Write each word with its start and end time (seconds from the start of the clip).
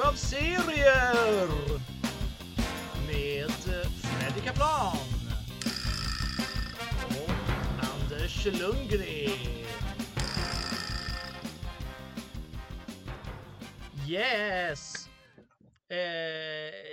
hög 0.00 0.08
av 0.08 0.14
serier 0.14 1.48
med 3.06 3.50
Freddy 3.50 4.40
Kaplan 4.44 4.96
och 7.08 7.30
Anders 7.94 8.44
Lundgren. 8.44 9.30
Yes! 14.08 15.08
Eh, 15.88 15.96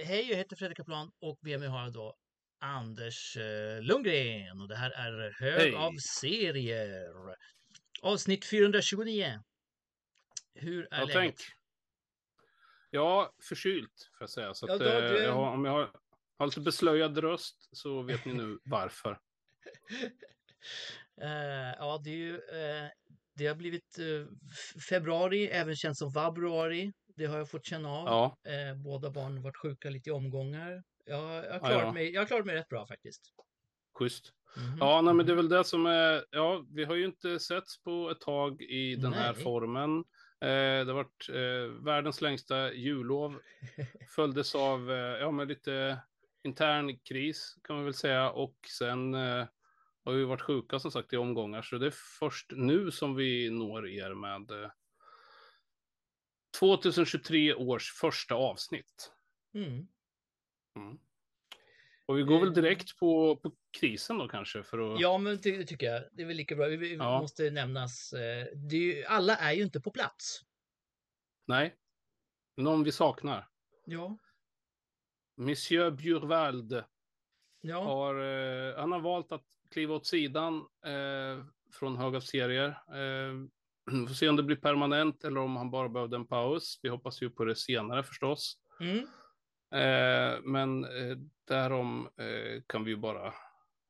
hej, 0.05 0.27
jag 0.29 0.37
heter 0.37 0.55
Fredrik 0.55 0.77
Kaplan 0.77 1.11
och 1.21 1.39
med 1.41 1.59
mig 1.59 1.69
har 1.69 1.83
jag 1.83 1.93
då 1.93 2.15
Anders 2.59 3.37
eh, 3.37 3.81
Lundgren 3.81 4.61
och 4.61 4.67
det 4.67 4.75
här 4.75 4.91
är 4.91 5.35
Hög 5.39 5.61
Hej. 5.61 5.75
av 5.75 5.93
serier. 6.19 7.35
Avsnitt 8.01 8.45
429. 8.45 9.39
Hur 10.55 10.87
är 10.93 10.99
Ja, 10.99 11.05
läget? 11.05 11.13
tänk. 11.13 11.56
Ja, 12.89 13.33
förkylt 13.49 14.09
får 14.17 14.23
jag 14.23 14.29
säga. 14.29 14.53
Så 14.53 14.67
Ja, 14.67 14.73
att, 14.73 14.79
då- 14.79 14.85
eh, 14.85 15.09
du- 15.11 15.17
jag 15.23 15.33
har, 15.33 15.51
om 15.51 15.65
jag 15.65 15.71
har, 15.71 15.91
har 16.37 16.45
lite 16.45 16.61
beslöjad 16.61 17.17
röst 17.17 17.69
så 17.71 18.01
vet 18.01 18.25
ni 18.25 18.33
nu 18.33 18.59
varför. 18.65 19.19
Eh, 21.21 21.75
ja, 21.79 22.01
det 22.03 22.09
är 22.09 22.15
ju, 22.15 22.35
eh, 22.35 22.89
det 23.35 23.47
har 23.47 23.55
blivit 23.55 23.97
f- 24.51 24.81
februari, 24.89 25.47
även 25.47 25.75
känns 25.75 25.99
som 25.99 26.11
vabruari. 26.11 26.93
Det 27.15 27.25
har 27.25 27.37
jag 27.37 27.49
fått 27.49 27.65
känna 27.65 27.89
av. 27.89 28.05
Ja, 28.07 28.37
båda 28.75 29.09
barnen 29.11 29.41
varit 29.41 29.57
sjuka 29.57 29.89
lite 29.89 30.09
i 30.09 30.13
omgångar. 30.13 30.83
Jag, 31.05 31.21
jag, 31.21 31.27
har 31.27 31.43
Ja, 31.43 31.59
klarat 31.59 31.81
ja. 31.83 31.91
Mig, 31.93 32.13
jag 32.13 32.27
klarat 32.27 32.45
mig 32.45 32.55
rätt 32.55 32.69
bra 32.69 32.87
faktiskt. 32.87 33.21
schysst. 33.99 34.33
Mhm. 34.57 34.77
Ja, 34.79 35.01
nej, 35.01 35.13
men 35.13 35.25
det 35.25 35.31
är 35.31 35.35
väl 35.35 35.49
det 35.49 35.63
som 35.63 35.85
är, 35.85 36.25
ja, 36.31 36.65
vi 36.73 36.83
har 36.83 36.95
ju 36.95 37.05
inte 37.05 37.39
setts 37.39 37.81
på 37.83 38.09
ett 38.09 38.19
tag 38.21 38.61
i 38.61 38.95
den 38.95 39.13
här 39.13 39.33
Nej. 39.33 39.43
formen. 39.43 40.03
Eh, 40.39 40.85
det 40.85 40.91
har 40.91 40.93
varit 40.93 41.29
eh, 41.29 41.83
världens 41.83 42.21
längsta 42.21 42.73
jullov. 42.73 43.39
Följdes 44.15 44.55
av, 44.55 44.91
eh, 44.91 44.97
ja 44.97 45.31
men 45.31 45.47
lite 45.47 45.99
intern 46.43 46.99
kris 46.99 47.57
kan 47.63 47.75
man 47.75 47.85
väl 47.85 47.93
säga. 47.93 48.31
Och 48.31 48.57
sen 48.77 49.13
eh, 49.13 49.45
har 50.03 50.13
vi 50.13 50.23
varit 50.23 50.41
sjuka 50.41 50.79
som 50.79 50.91
sagt 50.91 51.13
i 51.13 51.17
omgångar. 51.17 51.61
Så 51.61 51.77
det 51.77 51.85
är 51.85 51.93
först 52.19 52.51
nu 52.51 52.91
som 52.91 53.15
vi 53.15 53.49
når 53.49 53.87
er 53.87 54.13
med 54.13 54.51
eh, 54.51 54.69
2023 56.59 57.53
års 57.53 57.93
första 57.93 58.35
avsnitt. 58.35 59.11
Mm. 59.53 59.87
Mm. 60.75 60.99
Och 62.07 62.17
vi 62.17 62.23
går 62.23 62.39
väl 62.39 62.47
Eh. 62.49 62.53
direkt 62.53 62.97
på, 62.99 63.35
på 63.37 63.51
krisen 63.79 64.17
då 64.17 64.27
kanske 64.27 64.63
för 64.63 64.93
att... 64.93 64.99
Ja, 65.01 65.17
men 65.17 65.37
det, 65.43 65.63
tycker 65.65 65.85
jag. 65.93 66.03
Det 66.11 66.21
är 66.21 66.27
väl 66.27 66.37
lika 66.37 66.55
bra. 66.55 66.65
Vi, 66.67 66.95
Ja. 66.95 67.21
måste 67.21 67.49
nämnas. 67.51 68.13
Eh, 68.13 68.47
är 68.47 68.73
ju, 68.75 69.05
alla 69.05 69.35
är 69.35 69.53
ju 69.53 69.63
inte 69.63 69.79
på 69.81 69.91
plats. 69.91 70.41
Nej. 71.47 71.75
Någon 72.57 72.83
vi 72.83 72.91
saknar. 72.91 73.47
Ja. 73.85 74.17
Monsieur 75.37 75.91
Bjurvald 75.91 76.83
Ja. 77.61 77.83
har, 77.83 78.15
eh, 78.15 78.79
han 78.79 78.91
har 78.91 78.99
valt 78.99 79.31
att 79.31 79.45
kliva 79.71 79.95
åt 79.95 80.05
sidan 80.05 80.57
eh, 80.85 81.45
från 81.73 81.97
hög 81.97 82.15
av 82.15 82.21
serier. 82.21 82.67
Eh, 82.69 83.33
får 84.07 84.13
se 84.13 84.29
om 84.29 84.35
det 84.35 84.43
blir 84.43 84.55
permanent 84.57 85.23
eller 85.23 85.39
om 85.41 85.55
han 85.55 85.71
bara 85.71 85.89
behövde 85.89 86.15
en 86.17 86.27
paus. 86.27 86.79
Vi 86.83 86.89
hoppas 86.89 87.21
ju 87.21 87.29
på 87.29 87.45
det 87.45 87.55
senare 87.55 88.03
förstås. 88.03 88.57
Mm. 88.79 88.97
Eh, 89.71 90.41
men 90.43 90.83
eh, 90.83 91.17
därom 91.47 92.09
eh, 92.17 92.61
kan 92.67 92.83
vi 92.83 92.91
ju 92.91 92.97
bara 92.97 93.33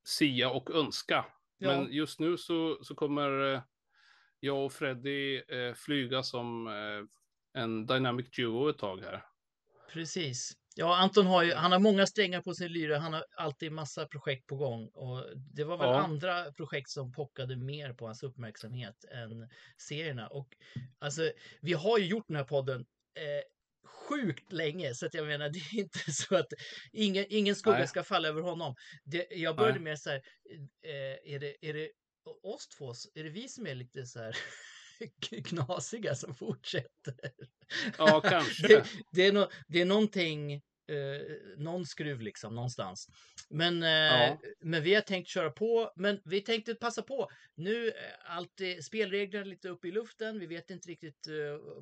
sia 0.03 0.49
och 0.49 0.71
önska. 0.71 1.25
Ja. 1.57 1.67
Men 1.67 1.91
just 1.91 2.19
nu 2.19 2.37
så, 2.37 2.77
så 2.83 2.95
kommer 2.95 3.53
eh, 3.53 3.61
jag 4.39 4.65
och 4.65 4.73
Freddy 4.73 5.37
eh, 5.37 5.73
flyga 5.73 6.23
som 6.23 6.67
eh, 6.67 7.61
en 7.61 7.85
dynamic 7.85 8.29
duo 8.31 8.69
ett 8.69 8.77
tag 8.77 9.01
här. 9.01 9.23
Precis. 9.93 10.51
Ja, 10.75 10.97
Anton 10.97 11.25
har 11.25 11.43
ju, 11.43 11.53
han 11.53 11.71
har 11.71 11.79
många 11.79 12.05
strängar 12.05 12.41
på 12.41 12.53
sin 12.53 12.71
lyra. 12.71 12.99
Han 12.99 13.13
har 13.13 13.25
alltid 13.37 13.71
massa 13.71 14.05
projekt 14.05 14.47
på 14.47 14.55
gång 14.55 14.87
och 14.93 15.23
det 15.35 15.63
var 15.63 15.77
väl 15.77 15.87
Ja. 15.87 15.99
andra 15.99 16.51
projekt 16.51 16.89
som 16.89 17.11
pockade 17.11 17.55
mer 17.55 17.93
på 17.93 18.05
hans 18.05 18.23
uppmärksamhet 18.23 19.05
än 19.11 19.49
serierna. 19.77 20.27
Och 20.27 20.47
alltså, 20.99 21.31
vi 21.61 21.73
har 21.73 21.97
ju 21.97 22.05
gjort 22.05 22.27
den 22.27 22.35
här 22.37 22.43
podden 22.43 22.85
eh, 23.15 23.43
sjukt 24.09 24.51
länge 24.51 24.93
så 24.93 25.05
att 25.05 25.13
jag 25.13 25.27
menar, 25.27 25.49
det 25.49 25.59
är 25.59 25.79
inte 25.79 26.11
så 26.11 26.35
att 26.35 26.53
ingen, 26.91 27.25
ingen 27.29 27.55
skugga 27.55 27.77
Nej. 27.77 27.87
ska 27.87 28.03
falla 28.03 28.27
över 28.27 28.41
honom. 28.41 28.75
Det, 29.03 29.27
jag 29.31 29.55
började 29.55 29.79
Nej. 29.79 29.83
med 29.83 29.99
så 29.99 30.09
här, 30.09 30.21
eh, 30.83 31.33
är 31.33 31.39
det, 31.39 31.67
är 31.67 31.73
det 31.73 31.89
oss 32.43 32.67
två, 32.67 32.93
är 33.15 33.23
det 33.23 33.29
vi 33.29 33.47
som 33.47 33.67
är 33.67 33.75
lite 33.75 34.05
så 34.05 34.19
här 34.19 34.35
knasiga 35.45 36.15
som 36.15 36.35
fortsätter? 36.35 37.31
Ja, 37.97 38.21
kanske. 38.21 38.67
det, 38.67 38.85
det, 39.11 39.25
är 39.27 39.31
no, 39.31 39.47
det 39.67 39.81
är 39.81 39.85
någonting, 39.85 40.61
eh, 40.87 41.35
någon 41.57 41.85
skruv 41.85 42.21
liksom 42.21 42.55
någonstans. 42.55 43.07
Men, 43.49 43.83
eh, 43.83 43.89
Ja. 43.89 44.37
men 44.61 44.83
vi 44.83 44.93
har 44.95 45.01
tänkt 45.01 45.27
köra 45.27 45.49
på, 45.51 45.91
men 45.95 46.19
vi 46.25 46.41
tänkte 46.41 46.75
passa 46.75 47.01
på. 47.01 47.29
Nu 47.55 47.87
är 47.87 47.93
alltid 48.25 48.85
spelreglerna 48.85 49.45
lite 49.45 49.69
uppe 49.69 49.87
i 49.87 49.91
luften. 49.91 50.39
Vi 50.39 50.45
vet 50.45 50.69
inte 50.69 50.89
riktigt 50.89 51.27
eh, 51.27 51.33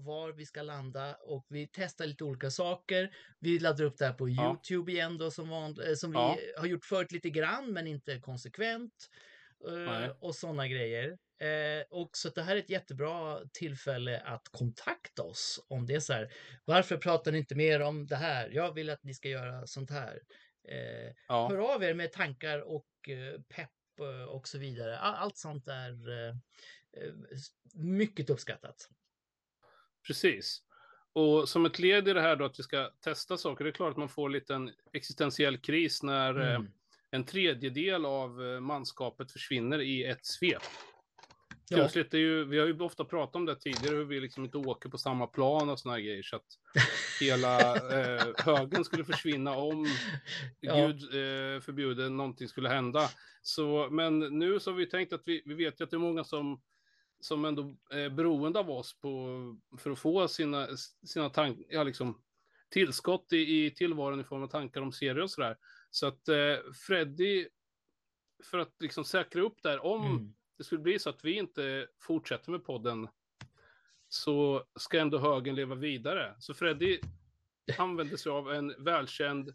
var 0.01 0.31
vi 0.31 0.45
ska 0.45 0.61
landa 0.61 1.16
och 1.16 1.45
vi 1.49 1.67
testar 1.73 2.05
lite 2.05 2.23
olika 2.23 2.51
saker. 2.51 3.16
Vi 3.39 3.59
laddar 3.59 3.85
upp 3.85 3.97
det 3.97 4.05
här 4.05 4.13
på 4.13 4.29
Ja. 4.29 4.45
Youtube 4.49 4.91
igen 4.91 5.17
då 5.17 5.31
som, 5.31 5.49
van, 5.49 5.79
eh, 5.81 5.93
som 5.95 6.13
Ja. 6.13 6.37
vi 6.39 6.53
har 6.59 6.66
gjort 6.67 6.85
förut 6.85 7.11
lite 7.11 7.29
grann, 7.29 7.73
men 7.73 7.87
inte 7.87 8.19
konsekvent. 8.19 9.09
eh, 9.67 10.09
och 10.19 10.35
sådana 10.35 10.67
grejer. 10.67 11.17
Eh, 11.40 11.84
och 11.90 12.09
så 12.18 12.29
det 12.29 12.41
här 12.41 12.56
är 12.56 12.59
ett 12.59 12.69
jättebra 12.69 13.40
tillfälle 13.53 14.19
att 14.19 14.47
kontakta 14.51 15.23
oss 15.23 15.66
om 15.69 15.85
det 15.85 15.96
är 15.96 16.00
så 16.00 16.13
här. 16.13 16.34
Varför 16.66 16.97
pratar 16.97 17.31
ni 17.31 17.38
inte 17.38 17.56
mer 17.56 17.79
om 17.81 18.07
det 18.07 18.16
här? 18.16 18.50
Jag 18.50 18.73
vill 18.73 18.90
att 18.90 19.03
ni 19.03 19.13
ska 19.13 19.29
göra 19.29 19.68
sånt 19.68 19.91
här. 19.91 20.22
Eh, 20.68 21.13
Ja. 21.28 21.47
Hör 21.50 21.75
av 21.75 21.84
er 21.84 21.94
med 21.94 22.12
tankar 22.12 22.59
och 22.59 23.09
eh, 23.09 23.41
pepp 23.41 23.69
eh, 24.00 24.23
och 24.29 24.47
så 24.47 24.57
vidare. 24.57 25.00
All, 25.00 25.16
allt 25.16 25.38
sånt 25.38 25.68
är 25.68 26.09
eh, 26.09 26.35
eh, 26.97 27.13
mycket 27.73 28.29
uppskattat. 28.29 28.90
Precis. 30.07 30.62
Och 31.13 31.50
som 31.50 31.66
ett 31.66 31.79
led 31.79 32.07
i 32.07 32.13
det 32.13 32.22
här 32.22 32.35
då 32.35 32.46
att 32.46 32.59
vi 32.59 32.63
ska 32.63 32.91
testa 33.02 33.38
saker, 33.38 33.63
det 33.63 33.69
är 33.69 33.72
klart 33.72 33.91
att 33.91 33.97
man 33.97 34.09
får 34.09 34.52
en 34.52 34.72
existentiell 34.94 35.57
kris 35.57 36.03
när 36.03 36.35
Mm. 36.40 36.72
en 37.12 37.23
tredjedel 37.25 38.06
av 38.06 38.29
manskapet 38.62 39.31
försvinner 39.31 39.81
i 39.81 40.03
ett 40.03 40.25
svep. 40.25 40.62
Plötsligt 41.70 42.14
är 42.14 42.18
ju, 42.18 42.46
vi 42.46 42.59
har 42.59 42.68
ju 42.68 42.80
ofta 42.80 43.06
pratat 43.06 43.36
om 43.36 43.46
det 43.46 43.56
tidigare, 43.56 43.96
hur 43.96 44.06
vi 44.06 44.20
liksom 44.20 44.44
inte 44.44 44.58
åker 44.58 44.90
på 44.90 44.98
samma 44.98 45.28
plan 45.28 45.70
och 45.70 45.80
såna 45.80 45.94
här 45.94 46.02
grejer, 46.02 46.24
så 46.24 46.36
att 46.36 46.46
hela 47.20 47.76
eh, 47.76 48.34
högen 48.38 48.86
skulle 48.86 49.06
försvinna 49.06 49.58
om 49.58 49.88
Ja. 50.59 50.88
Gud 50.88 51.03
eh, 51.03 51.62
förbjude 51.62 52.09
någonting 52.09 52.48
skulle 52.48 52.70
hända. 52.70 53.09
Så, 53.42 53.88
men 53.92 54.20
nu 54.20 54.59
så 54.59 54.72
har 54.72 54.76
vi 54.78 54.86
tänkt 54.86 55.14
att 55.14 55.22
vi, 55.26 55.42
vi 55.46 55.53
vet 55.53 55.80
ju 55.80 55.84
att 55.84 55.90
det 55.92 55.98
är 55.98 56.00
många 56.00 56.24
som, 56.24 56.62
som 57.20 57.46
ändå 57.46 57.76
är 57.90 58.09
beroende 58.09 58.59
av 58.59 58.70
oss 58.72 59.00
på, 59.00 59.30
för 59.78 59.92
att 59.92 60.00
få 60.00 60.28
sina, 60.28 60.68
sina 61.06 61.30
tank, 61.30 61.59
ja, 61.70 61.84
liksom, 61.84 62.22
tillskott 62.70 63.34
i, 63.34 63.66
i 63.66 63.72
tillvaron 63.72 64.22
i 64.22 64.24
form 64.24 64.44
av 64.44 64.47
tankar 64.47 64.82
om 64.82 64.92
serier 64.92 65.20
och 65.20 65.32
sådär. 65.32 65.58
Så 65.92 66.08
att 66.08 66.28
eh, 66.28 66.58
Freddy, 66.88 67.47
för 68.44 68.58
att 68.58 68.74
liksom 68.80 69.06
säkra 69.06 69.42
upp 69.42 69.62
där, 69.64 69.86
om 69.86 70.06
Mm. 70.06 70.34
Det 70.57 70.63
skulle 70.63 70.81
bli 70.81 70.99
så 70.99 71.09
att 71.09 71.25
vi 71.25 71.33
inte 71.38 71.88
fortsätter 72.01 72.51
med 72.51 72.63
podden 72.66 73.07
så 74.07 74.63
ska 74.75 74.99
ändå 74.99 75.17
högen 75.19 75.55
leva 75.55 75.75
vidare. 75.75 76.35
Så 76.39 76.53
Freddy 76.53 76.99
använder 77.77 78.17
sig 78.17 78.31
av 78.31 78.51
en 78.53 78.83
välkänd 78.83 79.53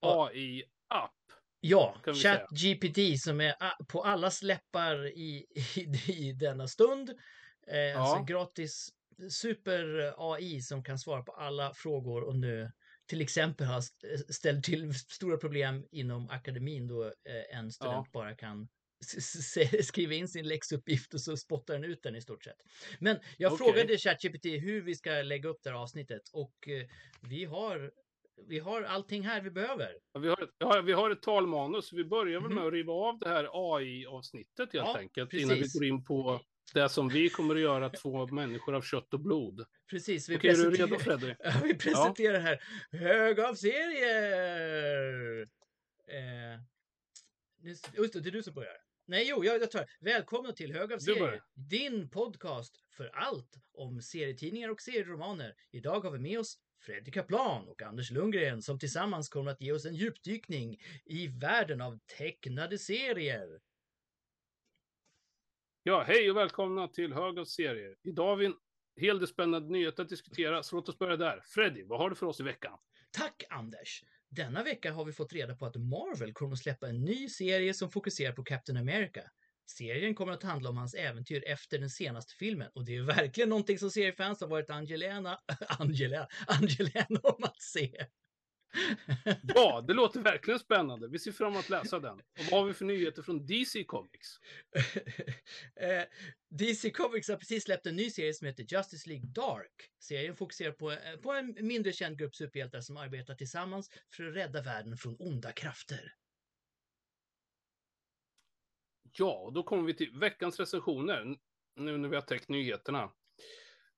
Ja. 0.00 0.30
AI-app. 0.32 1.14
Ja. 1.60 1.96
ChatGPT 2.22 3.20
som 3.20 3.40
är 3.40 3.54
på 3.84 4.04
allas 4.04 4.42
läppar 4.42 5.06
i, 5.06 5.46
i, 5.76 5.80
i 6.12 6.32
denna 6.32 6.68
stund. 6.68 7.10
Eh, 7.66 8.00
Alltså 8.02 8.24
gratis 8.24 8.88
super 9.30 10.14
AI 10.34 10.60
som 10.62 10.84
kan 10.84 10.98
svara 10.98 11.22
på 11.22 11.32
alla 11.32 11.74
frågor 11.74 12.22
och 12.22 12.36
nu 12.36 12.72
till 13.06 13.20
exempel 13.20 13.66
har 13.66 13.78
st- 13.78 14.32
ställt 14.32 14.64
till 14.64 14.94
stora 14.94 15.36
problem 15.36 15.86
inom 15.90 16.30
akademin 16.30 16.86
då 16.86 17.04
eh, 17.04 17.58
en 17.58 17.72
student 17.72 18.06
Ja. 18.12 18.20
bara 18.20 18.34
kan 18.36 18.68
skriva 19.82 20.14
in 20.14 20.28
sin 20.28 20.48
läxuppgift 20.48 21.14
och 21.14 21.20
så 21.20 21.36
spottar 21.36 21.74
den 21.74 21.84
ut 21.84 22.02
den 22.02 22.16
i 22.16 22.20
stort 22.22 22.44
sett. 22.44 22.56
Men 23.00 23.18
jag 23.38 23.52
Okej. 23.52 23.66
frågade 23.66 23.98
ChatGPT 23.98 24.44
hur 24.46 24.80
vi 24.82 24.94
ska 24.94 25.10
lägga 25.10 25.48
upp 25.48 25.58
det 25.62 25.70
här 25.70 25.76
avsnittet 25.76 26.22
och 26.32 26.68
eh, 26.68 26.86
vi 27.28 27.44
har 27.44 27.92
vi 28.48 28.58
har 28.58 28.82
allting 28.82 29.22
här 29.22 29.40
vi 29.40 29.50
behöver. 29.50 29.92
Ja, 30.12 30.20
Vi 30.20 30.28
har, 30.28 30.42
ett, 30.42 30.50
ja, 30.58 30.80
vi 30.80 30.92
har 30.92 31.10
ett 31.10 31.22
talmanus, 31.22 31.92
vi 31.92 32.04
börjar 32.04 32.40
väl 32.40 32.50
Mhm. 32.50 32.54
med 32.58 32.66
att 32.66 32.72
riva 32.72 32.92
av 32.92 33.18
det 33.18 33.28
här 33.28 33.48
AI-avsnittet 33.52 34.58
helt 34.58 34.74
Ja, 34.74 34.98
enkelt. 34.98 35.30
precis. 35.30 35.44
Innan 35.46 35.58
vi 35.58 35.68
går 35.74 35.84
in 35.84 36.04
på 36.04 36.40
det 36.74 36.88
som 36.88 37.08
vi 37.08 37.28
kommer 37.28 37.54
att 37.54 37.60
göra, 37.60 37.90
två 37.90 38.26
människor 38.26 38.74
av 38.74 38.82
kött 38.82 39.14
och 39.14 39.20
blod. 39.20 39.64
Precis, 39.90 40.28
vi, 40.28 40.36
Okej, 40.36 40.50
är 40.50 40.56
du 40.56 40.70
redo 40.70 40.98
Fredrik? 40.98 41.36
Ja, 41.38 41.52
vi 41.64 41.74
presenterar 41.74 42.38
här 42.40 42.58
hög 42.90 43.40
av 43.40 43.54
serier. 43.54 45.40
Eh, 46.08 46.60
just 47.62 48.12
det, 48.12 48.20
det 48.20 48.28
är 48.28 48.32
du 48.32 48.42
som 48.42 48.54
börjar. 48.54 48.76
Nej, 49.10 49.26
jo, 49.28 49.44
jag, 49.44 49.62
jag 49.62 49.70
tar. 49.70 49.86
Välkomna 50.00 50.52
till 50.52 50.72
Hög 50.72 50.92
av 50.92 50.98
serier. 50.98 51.42
Din 51.54 52.10
podcast 52.10 52.84
för 52.96 53.06
allt 53.06 53.56
om 53.72 54.02
serietidningar 54.02 54.68
och 54.68 54.80
serieromaner. 54.80 55.54
Idag 55.70 56.00
har 56.00 56.10
vi 56.10 56.18
med 56.18 56.38
oss 56.38 56.58
Fredrik 56.80 57.14
Kaplan 57.14 57.68
och 57.68 57.82
Anders 57.82 58.10
Lundgren 58.10 58.62
som 58.62 58.78
tillsammans 58.78 59.28
kommer 59.28 59.50
att 59.50 59.60
ge 59.60 59.72
oss 59.72 59.84
en 59.84 59.94
djupdykning 59.94 60.80
i 61.04 61.26
världen 61.26 61.80
av 61.80 61.98
tecknade 62.18 62.78
serier. 62.78 63.60
Ja, 65.82 66.04
hej 66.06 66.30
och 66.30 66.36
välkomna 66.36 66.88
till 66.88 67.12
Hög 67.12 67.38
av 67.38 67.44
serier. 67.44 67.96
Idag 68.02 68.26
har 68.26 68.36
vi 68.36 68.46
en 68.46 68.56
hel 68.96 69.18
del 69.18 69.28
spännande 69.28 69.72
nyheter 69.72 70.02
att 70.02 70.08
diskutera, 70.08 70.62
så 70.62 70.76
låt 70.76 70.88
oss 70.88 70.98
börja 70.98 71.16
där. 71.16 71.42
Freddy, 71.44 71.84
vad 71.84 71.98
har 71.98 72.10
du 72.10 72.16
för 72.16 72.26
oss 72.26 72.40
i 72.40 72.42
veckan? 72.42 72.78
Tack 73.10 73.44
Anders! 73.50 74.02
Denna 74.30 74.62
vecka 74.62 74.92
har 74.92 75.04
vi 75.04 75.12
fått 75.12 75.32
reda 75.32 75.54
på 75.54 75.66
att 75.66 75.76
Marvel 75.76 76.32
kommer 76.32 76.52
att 76.52 76.58
släppa 76.58 76.88
en 76.88 77.04
ny 77.04 77.28
serie 77.28 77.74
som 77.74 77.90
fokuserar 77.90 78.32
på 78.32 78.44
Captain 78.44 78.78
America. 78.78 79.22
Serien 79.70 80.14
kommer 80.14 80.32
att 80.32 80.42
handla 80.42 80.70
om 80.70 80.76
hans 80.76 80.94
äventyr 80.94 81.44
efter 81.46 81.78
den 81.78 81.90
senaste 81.90 82.34
filmen 82.34 82.70
och 82.74 82.84
det 82.84 82.96
är 82.96 83.02
verkligen 83.02 83.48
någonting 83.48 83.78
som 83.78 83.90
seriefans 83.90 84.40
har 84.40 84.48
varit 84.48 84.70
angelägna, 84.70 85.38
angelägna, 85.68 86.28
angelägna 86.46 87.20
om 87.22 87.44
att 87.44 87.62
se. 87.62 88.06
Ja, 89.54 89.84
det 89.86 89.94
låter 89.94 90.20
verkligen 90.20 90.60
spännande. 90.60 91.08
Vi 91.08 91.18
ser 91.18 91.32
fram 91.32 91.52
emot 91.52 91.64
att 91.64 91.70
läsa 91.70 92.00
den. 92.00 92.18
Och 92.18 92.44
vad 92.50 92.60
har 92.60 92.66
vi 92.66 92.74
för 92.74 92.84
nyheter 92.84 93.22
från 93.22 93.46
DC 93.46 93.84
Comics? 93.84 94.28
Eh, 95.80 96.04
DC 96.50 96.90
Comics 96.90 97.28
har 97.28 97.36
precis 97.36 97.64
släppt 97.64 97.86
en 97.86 97.96
ny 97.96 98.10
serie 98.10 98.34
som 98.34 98.46
heter 98.46 98.66
Justice 98.68 99.08
League 99.08 99.26
Dark. 99.26 99.90
Serien 99.98 100.36
fokuserar 100.36 100.72
på, 100.72 100.92
eh, 100.92 101.16
på 101.22 101.32
en 101.32 101.56
mindre 101.60 101.92
känd 101.92 102.18
grupp 102.18 102.36
superhjältar 102.36 102.80
som 102.80 102.96
arbetar 102.96 103.34
tillsammans 103.34 103.90
för 104.16 104.24
att 104.24 104.36
rädda 104.36 104.62
världen 104.62 104.96
från 104.96 105.16
onda 105.18 105.52
krafter. 105.52 106.14
Ja, 109.12 109.38
och 109.38 109.52
då 109.52 109.62
kommer 109.62 109.82
vi 109.82 109.94
till 109.94 110.18
veckans 110.18 110.60
recensioner, 110.60 111.36
nu 111.76 111.98
när 111.98 112.08
vi 112.08 112.14
har 112.14 112.22
täckt 112.22 112.48
nyheterna. 112.48 113.10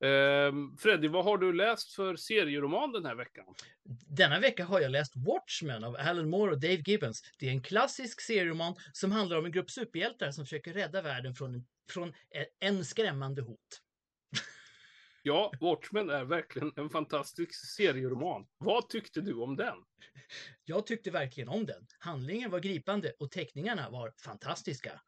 Eh, 0.04 0.52
Freddy, 0.78 1.08
vad 1.08 1.24
har 1.24 1.38
du 1.38 1.52
läst 1.52 1.92
för 1.92 2.16
serieroman 2.16 2.92
den 2.92 3.04
här 3.04 3.14
veckan? 3.14 3.44
Denna 4.06 4.40
vecka 4.40 4.64
har 4.64 4.80
jag 4.80 4.90
läst 4.90 5.12
Watchmen 5.16 5.84
av 5.84 5.96
Alan 5.96 6.30
Moore 6.30 6.52
och 6.52 6.60
Dave 6.60 6.82
Gibbons. 6.86 7.22
Det 7.38 7.46
är 7.46 7.50
en 7.50 7.62
klassisk 7.62 8.20
serieroman 8.20 8.74
som 8.92 9.12
handlar 9.12 9.38
om 9.38 9.44
en 9.44 9.52
grupp 9.52 9.70
superhjältar 9.70 10.30
som 10.30 10.44
försöker 10.44 10.72
rädda 10.72 11.02
världen 11.02 11.34
från, 11.34 11.66
från 11.90 12.12
en 12.60 12.84
skrämmande 12.84 13.42
hot. 13.42 13.58
Ja, 15.22 15.52
Watchmen 15.60 16.10
är 16.10 16.24
verkligen 16.24 16.72
en 16.76 16.90
fantastisk 16.90 17.54
serieroman. 17.76 18.46
Vad 18.58 18.88
tyckte 18.88 19.20
du 19.20 19.34
om 19.34 19.56
den? 19.56 19.74
Jag 20.64 20.86
tyckte 20.86 21.10
verkligen 21.10 21.48
om 21.48 21.66
den. 21.66 21.86
Handlingen 21.98 22.50
var 22.50 22.60
gripande 22.60 23.12
och 23.18 23.30
teckningarna 23.30 23.90
var 23.90 24.12
fantastiska. 24.24 25.00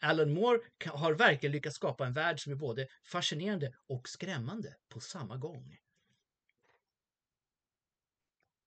Alan 0.00 0.32
Moore 0.32 0.60
har 0.86 1.12
verkligen 1.12 1.52
lyckats 1.52 1.76
skapa 1.76 2.06
en 2.06 2.12
värld 2.12 2.40
som 2.40 2.52
är 2.52 2.56
både 2.56 2.86
fascinerande 3.04 3.74
och 3.86 4.08
skrämmande 4.08 4.76
på 4.88 5.00
samma 5.00 5.36
gång. 5.36 5.76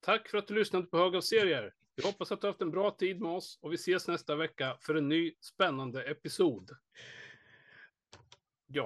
Tack 0.02 0.30
för 0.30 0.38
att 0.38 0.48
du 0.48 0.54
lyssnade 0.54 0.86
på 0.86 0.98
Hög 0.98 1.16
av 1.16 1.22
serier. 1.22 1.74
Vi 1.96 2.04
hoppas 2.04 2.32
att 2.32 2.42
du 2.42 2.48
har 2.48 2.52
haft 2.52 2.62
en 2.62 2.72
bra 2.72 2.92
tid 2.92 3.22
med 3.22 3.32
oss 3.32 3.60
och 3.62 3.72
vi 3.72 3.76
ses 3.76 4.08
nästa 4.08 4.36
vecka 4.36 4.78
för 4.82 4.96
en 4.96 5.10
ny 5.10 5.34
spännande 5.42 6.04
episod. 6.04 6.72
Ja. 8.68 8.86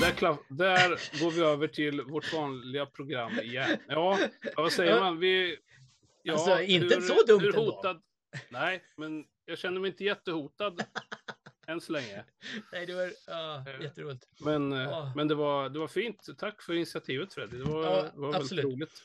Där, 0.00 0.38
där 0.48 1.20
går 1.20 1.30
vi 1.30 1.40
över 1.40 1.68
till 1.68 2.02
vårt 2.02 2.32
vanliga 2.32 2.86
program 2.86 3.40
igen. 3.40 3.78
Ja, 3.88 4.18
vad 4.56 4.72
säger 4.72 5.00
man? 5.00 5.18
Vi, 5.18 5.58
ja, 6.22 6.32
alltså, 6.32 6.62
inte 6.62 6.94
hur, 6.94 7.02
så 7.02 7.22
dumt 7.26 7.40
hur 7.40 7.52
hotad, 7.52 8.02
Nej, 8.48 8.82
men 8.96 9.24
jag 9.46 9.58
känner 9.58 9.80
mig 9.80 9.90
inte 9.90 10.04
jättehotad 10.04 10.84
än 11.66 11.80
så 11.80 11.92
länge. 11.92 12.24
Nej, 12.72 12.86
det 12.86 12.94
var 12.94 13.06
uh, 13.06 13.82
jätteroligt. 13.82 14.28
Men, 14.40 14.72
uh. 14.72 15.16
men 15.16 15.28
det, 15.28 15.34
var, 15.34 15.68
det 15.68 15.78
var 15.78 15.88
fint. 15.88 16.28
Tack 16.38 16.62
för 16.62 16.74
initiativet 16.74 17.34
Freddy. 17.34 17.58
Det 17.58 17.64
var, 17.64 17.82
ja, 17.82 18.02
det 18.02 18.20
var 18.20 18.34
absolut. 18.34 18.64
väldigt 18.64 18.74
roligt. 18.74 19.02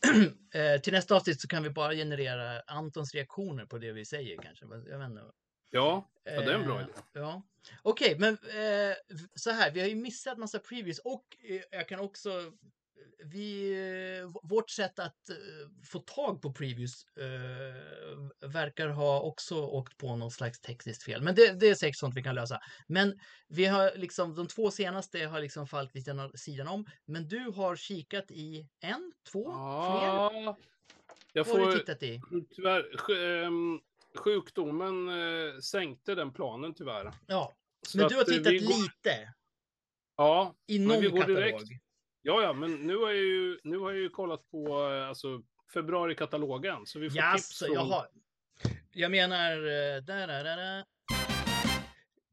eh, 0.54 0.80
till 0.80 0.92
nästa 0.92 1.16
avsnitt 1.16 1.40
så 1.40 1.48
kan 1.48 1.62
vi 1.62 1.70
bara 1.70 1.92
generera 1.92 2.60
Antons 2.60 3.14
reaktioner 3.14 3.66
på 3.66 3.78
det 3.78 3.92
vi 3.92 4.04
säger 4.04 4.42
kanske. 4.42 4.64
Jag 4.64 4.98
vet 4.98 5.10
inte. 5.10 5.22
Ja, 5.70 6.10
ja 6.24 6.40
det 6.40 6.52
är 6.52 6.54
en 6.54 6.66
bra 6.66 6.76
eh, 6.76 6.82
idé. 6.82 6.92
Ja. 7.12 7.42
Okej, 7.82 8.14
okay, 8.14 8.18
men 8.18 8.32
eh, 8.32 8.96
så 9.34 9.50
här, 9.50 9.70
vi 9.70 9.80
har 9.80 9.88
ju 9.88 9.94
missat 9.94 10.38
massa 10.38 10.58
previews 10.58 10.98
och 10.98 11.24
eh, 11.48 11.60
jag 11.70 11.88
kan 11.88 12.00
också 12.00 12.52
vi, 13.24 13.74
vårt 14.42 14.70
sätt 14.70 14.98
att 14.98 15.16
få 15.84 15.98
tag 15.98 16.42
på 16.42 16.52
previews 16.52 17.04
eh, 17.16 18.48
verkar 18.48 18.88
ha 18.88 19.20
också 19.20 19.62
åkt 19.62 19.96
på 19.96 20.16
någon 20.16 20.30
slags 20.30 20.60
tekniskt 20.60 21.02
fel. 21.02 21.22
Men 21.22 21.34
det, 21.34 21.60
det, 21.60 21.68
är 21.68 21.74
säkert 21.74 21.98
sånt 21.98 22.16
vi 22.16 22.22
kan 22.22 22.34
lösa. 22.34 22.60
Men 22.86 23.18
vi 23.48 23.66
har 23.66 23.92
liksom, 23.96 24.34
de 24.34 24.46
två 24.46 24.70
senaste 24.70 25.18
har 25.18 25.40
liksom 25.40 25.66
fallit 25.66 25.94
lite 25.94 26.30
sidan 26.34 26.68
om. 26.68 26.86
Men 27.04 27.28
du 27.28 27.40
har 27.40 27.76
kikat 27.76 28.30
i 28.30 28.68
en, 28.80 29.12
två, 29.32 29.50
ja, 29.50 30.30
fler? 30.32 30.54
Jag 31.32 31.46
får, 31.46 31.58
Vad 31.58 31.66
har 31.66 31.72
du 31.72 31.78
tittat 31.78 32.02
i? 32.02 32.20
Tyvärr, 32.54 33.12
ehm, 33.16 33.80
sjukdomen 34.18 35.08
eh, 35.08 35.58
sänkte 35.58 36.14
den 36.14 36.32
planen 36.32 36.74
tyvärr. 36.74 37.12
Ja, 37.26 37.52
Så 37.86 37.98
men 37.98 38.08
du 38.08 38.16
har 38.16 38.24
tittat 38.24 38.44
går... 38.44 38.82
lite? 38.82 39.34
Ja, 40.16 40.54
i 40.66 40.78
någon 40.78 41.02
katalog? 41.02 41.26
Direkt, 41.26 41.64
Ja, 42.22 42.42
ja, 42.42 42.52
men 42.52 42.74
nu 42.74 42.96
har 42.96 43.08
jag 43.08 43.24
ju, 43.24 43.58
nu 43.64 43.78
har 43.78 43.90
jag 43.90 44.00
ju 44.00 44.08
kollat 44.08 44.50
på 44.50 44.82
alltså, 44.84 45.42
februari-katalogen. 45.74 46.86
Så 46.86 46.98
vi 46.98 47.10
får 47.10 47.18
yes, 47.18 47.48
tips 47.48 47.58
från... 47.58 47.74
Jaha. 47.74 48.06
Jag 48.92 49.10
menar... 49.10 49.56
Da, 50.00 50.26
da, 50.26 50.42
da. 50.42 50.84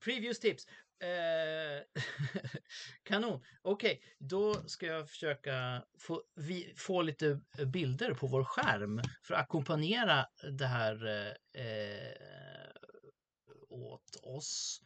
Previous 0.04 0.40
tips. 0.40 0.68
Eh, 1.00 2.02
kanon. 3.04 3.44
Okej, 3.62 3.92
okay, 3.92 4.10
då 4.18 4.54
ska 4.54 4.86
jag 4.86 5.10
försöka 5.10 5.84
få, 6.00 6.24
vi, 6.36 6.74
få 6.78 7.02
lite 7.02 7.40
bilder 7.66 8.14
på 8.14 8.28
vår 8.28 8.44
skärm 8.44 9.02
för 9.24 9.34
att 9.34 9.42
ackompanjera 9.42 10.26
det 10.58 10.66
här 10.66 11.08
eh, 11.54 12.72
åt 13.70 14.16
oss. 14.24 14.82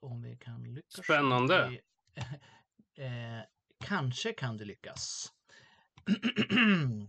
Om 0.00 0.22
vi 0.22 0.36
kan 0.36 0.74
lyckas. 0.74 1.04
Spännande. 1.04 1.80
Eh, 2.96 3.40
Kanske 3.84 4.32
kan 4.32 4.56
det 4.56 4.64
lyckas. 4.64 5.32
mm. 6.50 7.08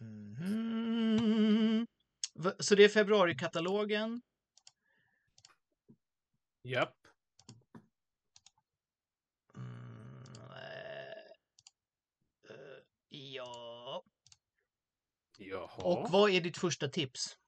Mm. 0.00 1.86
Så 2.58 2.74
det 2.74 2.84
är 2.84 2.88
februarikatalogen. 2.88 4.22
Japp. 6.62 6.96
Mm, 9.54 10.34
äh, 10.50 11.08
äh, 12.50 12.82
ja. 13.08 14.04
Jaha. 15.38 15.82
Och 15.82 16.10
vad 16.10 16.30
är 16.30 16.40
ditt 16.40 16.58
första 16.58 16.88
tips? 16.88 17.38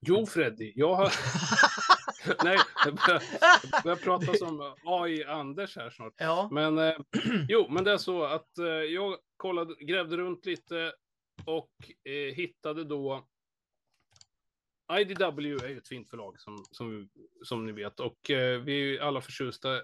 Jo, 0.00 0.26
Freddy, 0.26 0.72
jag 0.76 0.94
har... 0.94 1.12
Nej, 2.44 2.58
jag 2.84 2.94
börjar, 2.94 3.22
börjar 3.82 3.96
prata 3.96 4.34
som 4.34 4.74
AI-Anders 4.84 5.76
här 5.76 5.90
snart. 5.90 6.14
Ja. 6.16 6.48
Men 6.52 6.78
eh, 6.78 6.94
jo, 7.48 7.66
men 7.70 7.84
det 7.84 7.92
är 7.92 7.98
så 7.98 8.24
att 8.24 8.58
eh, 8.58 8.66
jag 8.66 9.16
kollade, 9.36 9.74
grävde 9.84 10.16
runt 10.16 10.46
lite 10.46 10.92
och 11.44 11.70
eh, 12.04 12.34
hittade 12.34 12.84
då 12.84 13.26
IDW 14.92 15.64
är 15.64 15.68
ju 15.68 15.78
ett 15.78 15.88
fint 15.88 16.10
förlag 16.10 16.40
som, 16.40 16.64
som, 16.70 17.08
som 17.42 17.66
ni 17.66 17.72
vet 17.72 18.00
och 18.00 18.30
eh, 18.30 18.60
vi 18.60 18.72
är 18.72 18.78
ju 18.78 18.98
alla 18.98 19.20
förtjusta 19.20 19.80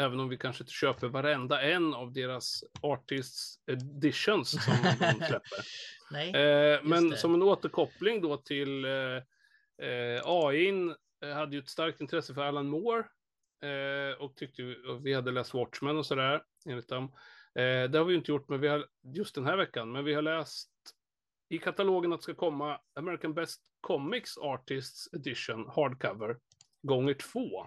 även 0.00 0.20
om 0.20 0.28
vi 0.28 0.36
kanske 0.36 0.62
inte 0.62 0.72
köper 0.72 1.08
varenda 1.08 1.62
en 1.62 1.94
av 1.94 2.12
deras 2.12 2.64
artists 2.80 3.58
editions 3.66 4.50
som 4.50 4.74
de 4.82 5.14
släpper. 5.26 5.62
Nej, 6.10 6.28
eh, 6.28 6.80
men 6.82 7.10
det. 7.10 7.16
som 7.16 7.34
en 7.34 7.42
återkoppling 7.42 8.20
då 8.20 8.36
till 8.36 8.84
eh, 8.84 9.88
eh, 9.88 10.22
AIn 10.24 10.94
hade 11.34 11.56
ju 11.56 11.62
ett 11.62 11.68
starkt 11.68 12.00
intresse 12.00 12.34
för 12.34 12.42
Alan 12.42 12.68
Moore 12.68 13.04
eh, 13.62 14.16
och 14.18 14.36
tyckte 14.36 14.62
och 14.62 15.06
vi 15.06 15.14
hade 15.14 15.30
läst 15.30 15.54
Watchmen 15.54 15.96
och 15.96 16.06
sådär 16.06 16.42
enligt 16.66 16.88
dem. 16.88 17.04
Eh, 17.54 17.90
det 17.90 17.98
har 17.98 18.04
vi 18.04 18.12
ju 18.12 18.18
inte 18.18 18.32
gjort 18.32 18.48
men 18.48 18.60
vi 18.60 18.68
har, 18.68 18.86
just 19.02 19.34
den 19.34 19.46
här 19.46 19.56
veckan, 19.56 19.92
men 19.92 20.04
vi 20.04 20.14
har 20.14 20.22
läst 20.22 20.70
i 21.48 21.58
katalogen 21.58 22.12
att 22.12 22.18
det 22.18 22.22
ska 22.22 22.34
komma 22.34 22.80
American 22.94 23.34
Best 23.34 23.62
Comics 23.80 24.38
Artists 24.38 25.14
Edition 25.14 25.70
hardcover 25.74 26.36
gånger 26.82 27.14
två. 27.14 27.66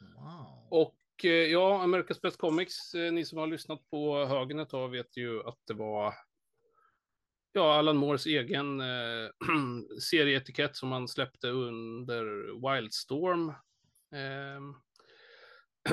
Wow. 0.00 0.66
Och 0.70 1.24
eh, 1.24 1.30
ja, 1.30 1.84
America's 1.84 2.20
Best 2.22 2.38
Comics, 2.38 2.94
eh, 2.94 3.12
ni 3.12 3.24
som 3.24 3.38
har 3.38 3.46
lyssnat 3.46 3.90
på 3.90 4.24
högen 4.24 4.58
ett 4.58 4.68
tag 4.68 4.88
vet 4.88 5.16
ju 5.16 5.42
att 5.42 5.58
det 5.66 5.74
var 5.74 6.14
ja, 7.54 7.78
Alan 7.78 7.96
Moores 7.96 8.26
egen 8.26 8.80
eh, 8.80 9.30
serieetikett 10.00 10.76
som 10.76 10.92
han 10.92 11.08
släppte 11.08 11.48
under 11.48 12.24
Wildstorm. 12.70 13.48
Eh, 14.12 14.60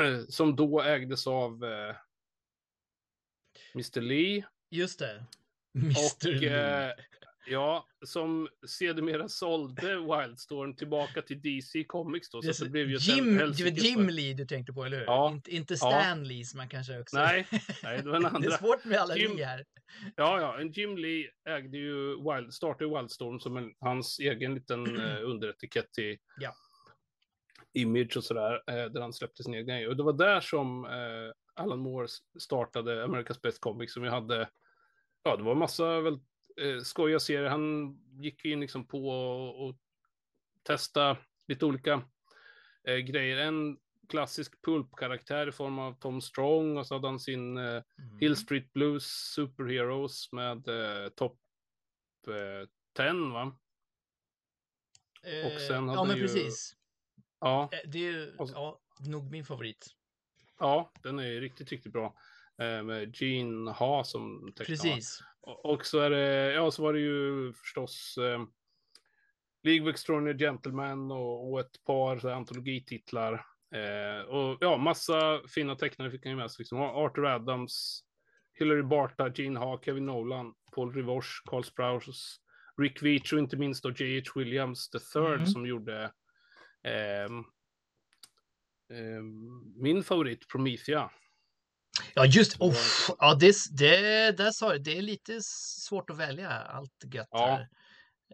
som 0.30 0.56
då 0.56 0.82
ägdes 0.82 1.28
av 1.28 1.64
eh, 1.64 1.96
Mr. 3.74 4.02
Lee. 4.02 4.46
Just 4.70 5.00
det. 5.00 5.26
Mr. 5.76 5.90
Och, 5.90 6.26
Lee. 6.26 6.96
Eh, 7.48 7.54
Ja, 7.54 7.88
som 8.06 8.48
sedermera 8.68 9.30
sålde 9.30 9.96
Wildstorm 9.96 10.76
tillbaka 10.76 11.22
till 11.22 11.42
DC 11.42 11.84
Comics 11.84 12.30
då. 12.30 12.42
Så 12.42 12.48
det, 12.48 12.66
det 12.66 12.70
blev 12.70 12.90
ju 12.90 12.98
Jim, 12.98 13.38
det 13.38 13.46
var 13.46 13.72
Jim 13.72 14.10
Lee 14.10 14.34
du 14.34 14.46
tänkte 14.46 14.74
på, 14.74 14.86
eller 14.86 14.98
hur? 14.98 15.06
Ja. 15.06 15.32
Inte, 15.32 15.56
inte 15.56 15.78
Stan 15.78 15.92
ja. 15.92 16.16
Lee 16.16 16.46
som 16.46 16.58
man 16.58 16.70
kanske 16.70 17.00
också... 17.00 17.18
Nej, 17.18 17.48
nej 17.84 18.02
det 18.04 18.10
var 18.10 18.16
en 18.16 18.26
andra. 18.26 18.40
det 18.50 18.56
är 18.56 18.58
svårt 18.58 18.86
med 18.86 18.98
alla 18.98 19.18
Jim... 19.18 19.38
här. 19.38 19.66
Ja, 20.16 20.42
ja, 20.42 20.60
en 20.62 20.72
Jim 20.72 20.98
Lee 20.98 21.30
ägde 21.50 21.78
ju 21.78 22.16
Wild, 22.16 22.54
startade 22.54 22.98
Wildstorm 22.98 23.40
som 23.40 23.58
en, 23.58 23.74
hans 23.80 24.20
egen 24.20 24.56
liten 24.56 25.00
uh, 25.00 25.24
underetikett 25.30 25.94
till 25.94 26.18
ja. 26.40 26.54
Image 27.74 28.18
och 28.18 28.24
sådär, 28.24 28.54
uh, 28.54 28.92
där 28.92 29.02
han 29.02 29.14
släppte 29.14 29.44
sin 29.44 29.66
grej. 29.66 29.88
Och 29.88 29.98
det 29.98 30.04
var 30.04 30.14
där 30.14 30.42
som 30.42 30.86
uh, 30.86 31.32
Alan 31.56 31.80
Moore 31.80 32.08
startade 32.40 33.06
America's 33.06 33.42
Best 33.42 33.60
Comics 33.60 33.94
som 33.94 34.04
vi 34.04 34.10
hade, 34.10 34.50
ja, 35.24 35.36
det 35.38 35.44
var 35.44 35.56
massa 35.56 36.02
väl 36.02 36.20
eh, 36.58 36.80
skojiga 36.80 37.20
serier. 37.20 37.50
Han 37.50 37.98
gick 38.20 38.46
in 38.46 38.60
liksom 38.60 38.88
på 38.88 39.10
och, 39.10 39.68
och 39.68 39.78
testa 40.64 41.18
lite 41.48 41.66
olika 41.66 42.04
eh, 42.88 42.98
grejer. 42.98 43.38
En 43.38 43.78
klassisk 44.10 44.62
pulpkaraktär 44.62 45.48
i 45.48 45.52
form 45.52 45.80
av 45.80 45.94
Tom 45.94 46.22
Strong 46.22 46.78
och 46.78 46.88
så 46.88 46.96
hade 46.96 47.08
han 47.08 47.20
sin 47.20 47.58
eh, 47.58 47.64
mm. 47.64 48.20
Hill 48.20 48.36
Street 48.36 48.74
Blues 48.74 49.06
Superheroes 49.36 50.32
med 50.32 50.68
eh, 50.68 51.10
topp 51.10 51.40
eh, 52.28 52.68
10 52.98 53.14
va? 53.14 53.58
och 55.46 55.62
sen 55.62 55.90
hade 55.90 56.00
ja 56.00 56.04
men 56.04 56.18
ju... 56.18 56.22
precis. 56.22 56.76
Ja. 57.40 57.70
Eh, 57.72 57.90
det 57.90 57.98
är 57.98 58.12
ju 58.12 58.36
ja, 58.38 58.80
nog 59.00 59.32
min 59.32 59.46
favorit. 59.46 59.88
Ja, 60.60 60.92
den 61.04 61.20
är 61.20 61.42
riktigt, 61.42 61.70
riktigt 61.70 61.94
bra. 61.94 62.16
Eh, 62.62 62.84
med 62.84 63.16
Gene 63.16 63.72
Ha 63.72 64.04
som 64.04 64.54
tecknar. 64.56 64.66
Precis. 64.66 65.20
Och 65.42 65.86
så 65.86 66.00
är 66.00 66.10
det, 66.10 66.54
ja 66.54 66.72
så 66.72 66.84
var 66.84 66.94
det 66.94 67.00
ju 67.00 67.54
förstås 67.54 68.18
eh, 68.18 68.44
League 69.64 69.88
of 69.88 69.94
Extraordinary 69.94 70.38
Gentlemen 70.38 71.12
och, 71.12 71.52
och 71.52 71.60
ett 71.60 71.84
par 71.84 72.20
så 72.20 72.30
antologititlar. 72.30 73.46
Eh, 73.76 74.26
och 74.26 74.58
ja, 74.60 74.78
massa 74.78 75.42
fina 75.48 75.76
tecknare 75.76 76.12
fick 76.12 76.26
han 76.26 76.32
ju 76.32 76.38
med 76.38 76.52
sig. 76.52 76.64
Liksom. 76.64 76.82
Arthur 76.82 77.26
Adams, 77.26 78.04
Hilary 78.54 78.84
Barta, 78.84 79.32
Gene 79.36 79.60
Ha, 79.60 79.82
Kevin 79.86 80.06
Nolan, 80.06 80.54
Paul 80.76 80.94
Rivoche, 80.94 81.42
Carl 81.46 81.64
Sprouse, 81.64 82.38
Rick 82.78 83.04
Veach 83.04 83.34
och 83.34 83.40
inte 83.40 83.58
minst 83.58 83.84
då 83.84 83.92
J.H. 83.92 84.40
Williams 84.40 84.90
the 84.90 85.00
third 85.00 85.34
mm. 85.34 85.46
som 85.46 85.66
gjorde 85.66 86.04
eh, 86.84 87.30
min 89.76 90.04
favorit 90.04 90.48
Promethea. 90.48 91.12
Ja, 92.14 92.26
just 92.26 92.62
oh, 92.62 92.76
ja, 93.20 93.38
det, 93.40 93.56
det, 93.72 94.32
där 94.38 94.52
sa 94.52 94.78
det 94.78 94.98
är 94.98 95.02
lite 95.02 95.40
svårt 95.42 96.10
att 96.10 96.18
välja 96.18 96.50
allt 96.50 97.14
gött 97.14 97.28
ja. 97.32 97.46
här. 97.46 97.68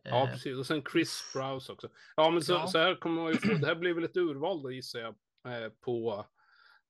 Ja, 0.04 0.24
eh. 0.24 0.32
precis. 0.32 0.58
Och 0.58 0.66
sen 0.66 0.84
Chris 0.92 1.10
Sprouse 1.10 1.72
också. 1.72 1.90
Ja, 2.16 2.30
men 2.30 2.42
så, 2.42 2.54
ja. 2.54 2.68
så 2.68 2.78
här 2.78 2.96
kommer 2.96 3.22
man 3.22 3.32
ju 3.32 3.38
få, 3.38 3.54
det 3.54 3.68
här 3.68 3.76
blir 3.76 3.94
väl 3.94 4.04
ett 4.04 4.18
urval 4.18 4.64
då 4.64 4.72
gissar 4.72 5.00
jag 5.00 5.16
eh, 5.64 5.70
på 5.86 6.26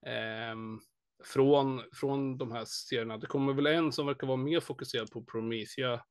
eh, 0.06 0.56
från, 1.24 1.84
från 1.94 2.38
de 2.38 2.52
här 2.52 2.66
serierna. 2.66 3.18
Det 3.18 3.28
kommer 3.28 3.54
väl 3.54 3.66
en 3.66 3.92
som 3.92 4.06
verkar 4.06 4.28
vara 4.28 4.38
mer 4.38 4.60
fokuserad 4.60 5.12
på 5.12 5.24
Promethea 5.24 6.02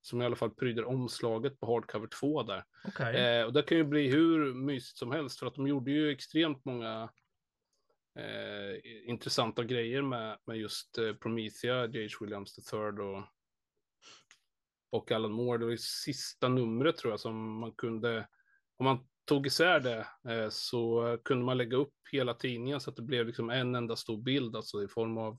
som 0.00 0.22
i 0.22 0.24
alla 0.24 0.36
fall 0.36 0.50
pryder 0.50 0.84
omslaget 0.84 1.60
på 1.60 1.66
Hardcover 1.66 2.08
2 2.20 2.42
där. 2.42 2.64
Okay. 2.84 3.16
Eh, 3.16 3.44
och 3.44 3.52
det 3.52 3.62
kan 3.62 3.78
ju 3.78 3.84
bli 3.84 4.08
hur 4.08 4.54
mysigt 4.54 4.98
som 4.98 5.12
helst 5.12 5.38
för 5.38 5.46
att 5.46 5.54
de 5.54 5.68
gjorde 5.68 5.90
ju 5.90 6.10
extremt 6.10 6.64
många 6.64 7.10
eh, 8.16 9.08
intressanta 9.08 9.64
grejer 9.64 10.02
med, 10.02 10.38
med 10.44 10.56
just 10.56 10.98
eh, 10.98 11.14
Promethea, 11.14 11.86
J.H. 11.86 12.24
Williams 12.24 12.72
III 12.72 12.78
och, 12.80 13.24
och 14.90 15.12
Alan 15.12 15.32
Moore. 15.32 15.58
Det 15.58 15.64
var 15.64 15.72
ju 15.72 15.78
sista 15.78 16.48
numret 16.48 16.96
tror 16.96 17.12
jag 17.12 17.20
som 17.20 17.58
man 17.58 17.72
kunde, 17.72 18.28
om 18.76 18.84
man 18.84 19.06
tog 19.24 19.46
isär 19.46 19.80
det 19.80 20.06
eh, 20.32 20.48
så 20.50 21.18
kunde 21.24 21.44
man 21.44 21.58
lägga 21.58 21.76
upp 21.76 21.94
hela 22.12 22.34
tidningen 22.34 22.80
så 22.80 22.90
att 22.90 22.96
det 22.96 23.02
blev 23.02 23.26
liksom 23.26 23.50
en 23.50 23.74
enda 23.74 23.96
stor 23.96 24.22
bild, 24.22 24.56
alltså 24.56 24.82
i 24.82 24.88
form 24.88 25.18
av 25.18 25.32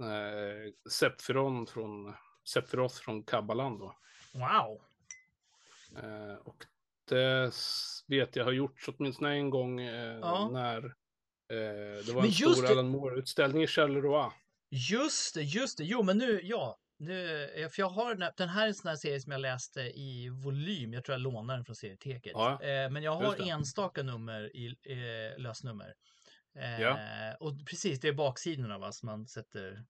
eh, 0.00 0.72
Sephiron 0.90 1.66
från 1.66 2.14
Sephiroth 2.52 2.94
från 2.94 3.24
Kabbalan 3.24 3.78
då. 3.78 3.96
Wow! 4.32 4.80
Eh, 6.02 6.34
och 6.44 6.66
det 7.08 7.52
vet 8.08 8.36
jag 8.36 8.44
har 8.44 8.52
gjorts 8.52 8.88
åtminstone 8.88 9.34
en 9.34 9.50
gång 9.50 9.80
eh, 9.80 10.18
ja. 10.18 10.50
när 10.52 10.94
det 12.06 12.12
var 12.12 12.24
en 12.24 12.32
stor 12.32 12.70
Alan 12.70 12.88
Moore-utställning 12.88 13.62
i 13.62 13.66
Charleroi. 13.66 14.30
Just 14.70 15.34
det, 15.34 15.42
just 15.42 15.78
det. 15.78 15.84
Jo, 15.84 16.02
men 16.02 16.18
nu, 16.18 16.40
ja. 16.42 16.78
Nu, 16.98 17.48
för 17.72 17.82
jag 17.82 17.88
har 17.88 18.14
den 18.14 18.22
här, 18.22 18.32
den 18.36 18.48
här 18.48 18.62
är 18.62 18.68
en 18.68 18.74
sån 18.74 18.88
här 18.88 18.96
serie 18.96 19.20
som 19.20 19.32
jag 19.32 19.40
läste 19.40 19.80
i 19.80 20.28
volym. 20.28 20.92
Jag 20.92 21.04
tror 21.04 21.14
jag 21.14 21.20
lånade 21.20 21.58
den 21.58 21.64
från 21.64 21.76
serieteket. 21.76 22.32
Ja, 22.34 22.62
eh, 22.62 22.90
men 22.90 23.02
jag 23.02 23.14
har 23.14 23.48
enstaka 23.50 24.02
nummer 24.02 24.56
i 24.56 24.66
eh, 24.66 25.42
lösnummer. 25.42 25.94
Eh, 26.58 26.80
ja. 26.80 26.98
Och 27.40 27.66
precis, 27.66 28.00
det 28.00 28.08
är 28.08 28.12
baksidorna 28.12 28.78
va, 28.78 28.92
som 28.92 29.06
man 29.06 29.26
sätter 29.26 29.84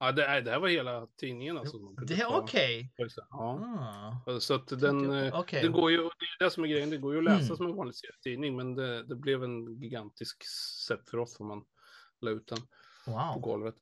Ja, 0.00 0.12
det, 0.12 0.40
det 0.40 0.50
här 0.50 0.58
var 0.58 0.68
hela 0.68 1.06
tidningen 1.06 1.58
alltså. 1.58 1.78
Det 1.78 2.14
är 2.14 2.26
okej. 2.26 2.92
Okay. 2.98 3.08
Ja. 3.30 4.22
Ah. 4.26 4.40
Så 4.40 4.54
att 4.54 4.68
den, 4.68 5.10
eh, 5.10 5.40
okay. 5.40 5.62
den 5.62 5.72
går 5.72 5.90
ju, 5.90 5.96
det 5.96 6.02
är 6.04 6.44
det 6.44 6.50
som 6.50 6.64
är 6.64 6.68
grejen, 6.68 6.90
det 6.90 6.96
går 6.96 7.12
ju 7.12 7.18
att 7.18 7.24
läsa 7.24 7.44
mm. 7.44 7.56
som 7.56 7.66
en 7.66 7.76
vanlig 7.76 7.94
tidning, 8.22 8.56
men 8.56 8.74
det, 8.74 9.02
det 9.02 9.14
blev 9.14 9.44
en 9.44 9.80
gigantisk 9.80 10.44
sätt 10.88 11.10
för 11.10 11.18
oss 11.18 11.40
om 11.40 11.46
man 11.46 11.64
la 12.20 12.30
ut 12.30 12.46
den 12.46 12.58
wow. 13.06 13.32
på 13.34 13.40
golvet. 13.40 13.74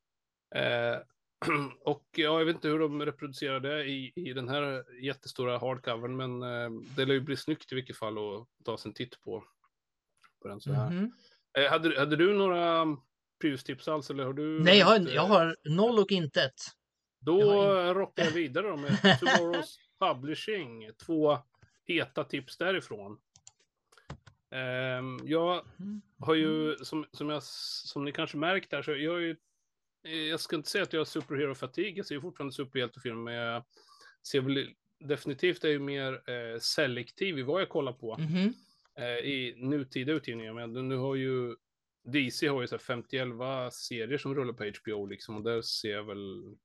Eh, 0.55 0.99
och 1.85 2.05
ja, 2.11 2.39
jag 2.39 2.45
vet 2.45 2.55
inte 2.55 2.69
hur 2.69 2.79
de 2.79 3.05
reproducerar 3.05 3.61
det 3.61 3.85
i, 3.85 4.13
i 4.17 4.33
den 4.33 4.49
här 4.49 4.85
jättestora 5.03 5.59
hardcovern, 5.59 6.17
men 6.17 6.43
eh, 6.43 6.71
det 6.97 7.05
lär 7.05 7.15
ju 7.15 7.21
bli 7.21 7.37
snyggt 7.37 7.73
i 7.73 7.75
vilket 7.75 7.97
fall 7.97 8.19
att 8.19 8.49
ta 8.65 8.79
sig 8.79 8.89
en 8.89 8.95
titt 8.95 9.23
på, 9.23 9.45
på 10.43 10.49
den 10.49 10.61
så 10.61 10.73
här. 10.73 10.91
Mm 10.91 11.05
-hmm. 11.05 11.65
eh, 11.65 11.71
hade, 11.71 11.99
hade 11.99 12.17
du 12.17 12.35
några 12.35 12.85
Prius-tips 13.41 13.89
alls? 13.89 14.11
Eller 14.11 14.25
har 14.25 14.33
du 14.33 14.61
Nej, 14.61 14.79
jag 14.79 14.87
har, 14.87 14.99
jag 14.99 15.23
har 15.23 15.57
noll 15.65 15.99
och 15.99 16.13
intet. 16.13 16.55
Då 17.21 17.41
jag 17.41 17.97
rockar 17.97 18.25
jag 18.25 18.33
vidare 18.33 18.69
då 18.69 18.77
med 18.77 18.91
Tomorrow's 19.21 19.77
Publishing. 19.99 20.91
Två 21.07 21.39
heta 21.85 22.25
tips 22.25 22.59
därifrån. 22.59 23.19
Um, 24.51 25.21
jag 25.25 25.65
har 26.21 26.35
ju, 26.35 26.77
som, 26.77 27.07
som, 27.13 27.29
jag, 27.29 27.43
som 27.43 28.05
ni 28.05 28.13
kanske 28.13 28.37
märkt 28.37 28.73
här, 28.73 28.83
så 28.83 28.91
jag 28.91 29.13
har 29.13 29.19
ju, 29.19 29.37
jag 30.31 30.41
ska 30.41 30.57
inte 30.57 30.71
säga 30.71 30.83
att 30.83 30.93
jag 30.93 31.01
har 31.01 31.05
superhero 31.05 31.55
fatig, 31.55 31.99
jag 31.99 32.07
ser 32.07 32.21
fortfarande 32.21 32.55
superhjältefilm, 32.55 33.25
men 33.25 33.35
jag 33.35 33.65
ser 34.23 34.41
väl 34.41 34.75
definitivt 34.99 35.65
är 35.65 35.69
ju 35.69 35.79
mer 35.79 36.13
eh, 36.13 36.59
selektiv 36.61 37.39
i 37.39 37.43
vad 37.43 37.61
jag 37.61 37.69
kollar 37.69 37.93
på 37.93 38.15
mm 38.15 38.29
-hmm. 38.29 38.53
eh, 38.99 39.19
i 39.19 39.55
nutida 39.57 40.13
utgivningar. 40.13 40.53
Men 40.53 40.89
nu 40.89 40.97
har 40.97 41.15
ju 41.15 41.57
DC 42.07 42.49
har 42.49 42.61
ju 42.61 42.69
så 42.69 42.79
50 42.79 43.17
serier 43.71 44.19
som 44.19 44.35
rullar 44.35 44.53
på 44.53 44.65
HBO 44.65 45.07
liksom 45.07 45.37
och 45.37 45.43
där 45.43 45.63
ser 45.63 45.91
jag 45.93 46.05
väl 46.05 46.57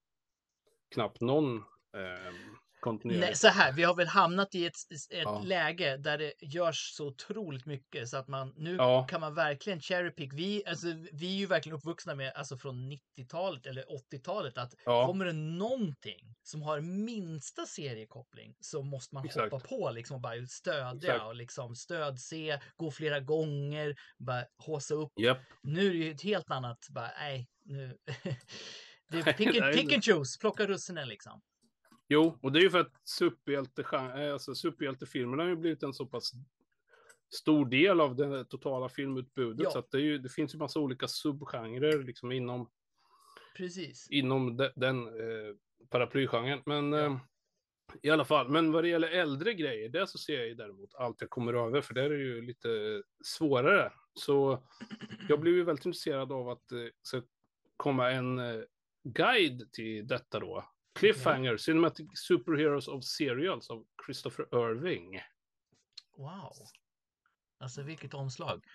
knappt 0.93 1.21
någon 1.21 1.57
eh, 1.97 2.33
kontinuerligt. 2.81 3.27
Nej, 3.27 3.35
så 3.35 3.47
här, 3.47 3.73
vi 3.73 3.83
har 3.83 3.95
väl 3.95 4.07
hamnat 4.07 4.55
i 4.55 4.65
ett, 4.65 4.75
ett 4.91 5.21
ja. 5.23 5.41
läge 5.45 5.97
där 5.97 6.17
det 6.17 6.33
görs 6.41 6.91
så 6.95 7.07
otroligt 7.07 7.65
mycket 7.65 8.09
så 8.09 8.17
att 8.17 8.27
man 8.27 8.53
nu 8.57 8.75
ja. 8.75 9.07
kan 9.09 9.21
man 9.21 9.35
verkligen 9.35 9.79
cherry 9.79 10.11
pick. 10.11 10.33
Vi, 10.33 10.63
alltså, 10.65 10.87
vi 11.11 11.33
är 11.33 11.37
ju 11.37 11.45
verkligen 11.45 11.77
uppvuxna 11.77 12.15
med, 12.15 12.33
alltså 12.35 12.57
från 12.57 12.91
90-talet 12.91 13.65
eller 13.65 13.83
80-talet, 13.83 14.57
att 14.57 14.73
ja. 14.85 15.05
kommer 15.05 15.25
det 15.25 15.33
någonting 15.33 16.35
som 16.43 16.61
har 16.61 16.81
minsta 16.81 17.65
seriekoppling 17.65 18.55
så 18.59 18.83
måste 18.83 19.15
man 19.15 19.25
Exakt. 19.25 19.53
hoppa 19.53 19.67
på 19.67 19.91
liksom 19.91 20.15
och 20.15 20.21
bara 20.21 20.45
stödja 20.45 21.11
Exakt. 21.11 21.25
och 21.25 21.35
liksom 21.35 21.75
stödse, 21.75 22.61
gå 22.75 22.91
flera 22.91 23.19
gånger, 23.19 23.95
bara 24.17 24.45
håsa 24.57 24.93
upp. 24.93 25.19
Yep. 25.19 25.37
Nu 25.63 25.87
är 25.87 25.91
det 25.91 25.97
ju 25.97 26.11
ett 26.11 26.21
helt 26.21 26.51
annat, 26.51 26.87
bara 26.89 27.11
nej, 27.19 27.47
nu. 27.65 27.97
det 29.11 29.19
är 29.19 29.33
pick, 29.33 29.61
and, 29.61 29.73
pick 29.73 29.93
and 29.93 30.03
choose, 30.03 30.39
plocka 30.39 30.67
russinen 30.67 31.07
liksom. 31.07 31.41
Jo, 32.13 32.37
och 32.41 32.51
det 32.51 32.59
är 32.59 32.63
ju 32.63 32.69
för 32.69 32.79
att 32.79 32.93
superhjälte, 33.03 33.81
eh, 33.91 34.33
alltså 34.33 34.55
superhjältefilmerna 34.55 35.43
har 35.43 35.49
ju 35.49 35.55
blivit 35.55 35.83
en 35.83 35.93
så 35.93 36.05
pass 36.05 36.31
stor 37.33 37.65
del 37.65 38.01
av 38.01 38.15
det 38.15 38.45
totala 38.45 38.89
filmutbudet. 38.89 39.63
Ja. 39.63 39.71
Så 39.71 39.83
det, 39.91 39.99
ju, 39.99 40.17
det, 40.17 40.29
finns 40.29 40.55
ju 40.55 40.57
massa 40.57 40.79
olika 40.79 41.07
subgenrer 41.07 42.03
liksom 42.03 42.31
inom, 42.31 42.69
Precis. 43.57 44.07
inom 44.09 44.57
de, 44.57 44.69
den 44.75 45.07
eh, 45.07 45.55
paraplygenren. 45.89 46.61
Men 46.65 46.91
ja. 46.91 47.05
eh, 47.05 47.17
i 48.01 48.09
alla 48.09 48.25
fall, 48.25 48.49
men 48.49 48.71
vad 48.71 48.83
det 48.83 48.89
gäller 48.89 49.09
äldre 49.09 49.53
grejer, 49.53 49.89
det 49.89 50.07
så 50.07 50.17
ser 50.17 50.37
jag 50.37 50.47
ju 50.47 50.53
däremot 50.55 50.95
allt 50.95 51.21
jag 51.21 51.29
kommer 51.29 51.53
över, 51.53 51.81
för 51.81 51.93
det 51.93 52.01
är 52.01 52.09
ju 52.09 52.41
lite 52.41 53.03
svårare. 53.23 53.91
Så 54.13 54.63
jag 55.29 55.39
blev 55.39 55.53
ju 55.53 55.63
väldigt 55.63 55.85
intresserad 55.85 56.31
av 56.31 56.49
att 56.49 56.67
det 56.67 56.83
eh, 56.83 56.91
ska 57.01 57.21
komma 57.77 58.11
en 58.11 58.39
eh, 58.39 58.61
guide 59.03 59.71
till 59.71 60.07
detta 60.07 60.39
då. 60.39 60.65
Cliffhanger. 60.93 61.57
Cinematic 61.57 62.07
Superheroes 62.13 62.87
of 62.87 63.03
Serials 63.03 63.69
av 63.69 63.85
Christopher 64.05 64.45
Irving. 64.51 65.21
Wow. 66.17 66.53
Alltså 67.59 67.81
vilket 67.81 68.13
omslag. 68.13 68.65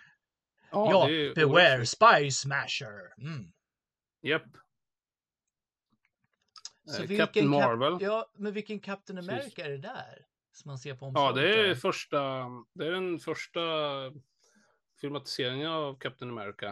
Ja, 0.71 0.91
ja 0.91 1.11
är, 1.11 1.35
Beware 1.35 1.87
Spy 1.87 2.31
Smasher. 2.31 3.15
Mm. 3.19 3.53
Japp. 4.23 4.57
Så 6.85 7.03
eh, 7.03 7.17
Captain 7.17 7.49
Marvel. 7.49 7.99
ja, 8.01 8.31
men 8.35 8.53
vilken 8.53 8.81
Captain 8.81 9.19
America 9.19 9.65
är 9.65 9.71
det 9.71 9.79
där? 9.79 10.27
Som 10.53 10.69
man 10.69 10.79
ser 10.79 10.95
på 10.95 11.13
Ja, 11.15 11.33
det 11.33 11.71
är 11.71 11.75
första, 11.75 12.19
det 12.75 12.87
är 12.87 12.91
den 12.91 13.19
första 13.19 13.61
filmatiseringen 15.01 15.71
av 15.71 15.99
Captain 15.99 16.31
America. 16.31 16.69